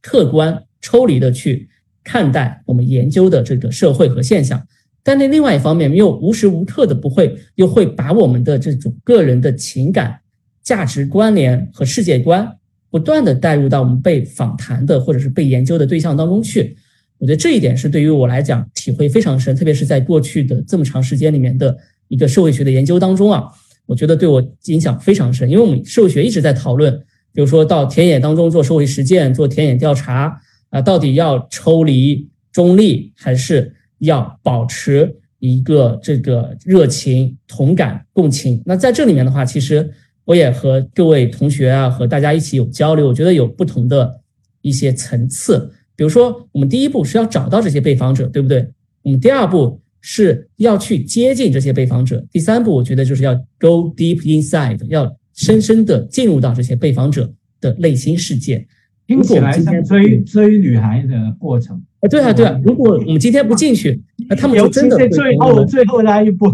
[0.00, 1.68] 客观、抽离的去
[2.04, 4.66] 看待我们研究的这个社会和现象。
[5.02, 10.20] 但那另外一方面，又无时无刻的不会又会把我们的这种个人的情感、
[10.62, 12.56] 价值关联和世界观
[12.90, 16.76] 不断的带入到我们被访谈的或者是被研究的对象当中去。
[17.22, 21.74] 我觉得这一点是对于我来讲体会非常深，特别是在过去的这么长时间里面的。
[22.08, 23.44] 一个社会学的研究当中啊，
[23.86, 26.92] 我觉得对我影响非常深，因为我们社会学一直在讨论，
[27.32, 38.62] 比如说到田野当中做社会实践、做田野调查啊，到底要抽离中立，还是要保持一个这个热情、同感、共情？
[38.66, 39.90] 那在这里面的话，其实
[40.26, 44.20] 我也和各位同学啊，和大家一起有交流，我觉得有不同的
[44.60, 45.72] 一些层次。
[46.02, 48.68] 比如说，我们第一步是要找到这些被访者，对不对？
[49.02, 49.80] 我们第二步。
[50.04, 52.26] 是要去接近这些被访者。
[52.32, 58.66] 第三步，我觉得就是要 go deep inside，要深深的进入到这些被访者的内心世界。
[59.06, 61.80] 听起来像追追女孩的过程。
[62.00, 62.60] 啊，对啊，对啊。
[62.64, 66.52] 如果我们今天不进去，那他们就真的会最后最后那一步。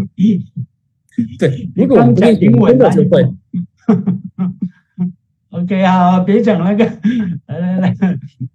[1.39, 3.27] 对，如果我们不进去，真的就会。
[5.51, 6.85] OK 啊，别讲那个，
[7.47, 7.95] 来 来来，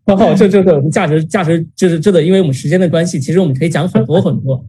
[0.06, 4.64] 好 好，这这个价值价值就是这个，因为我们时间的关系，其实我们可以讲很多很多。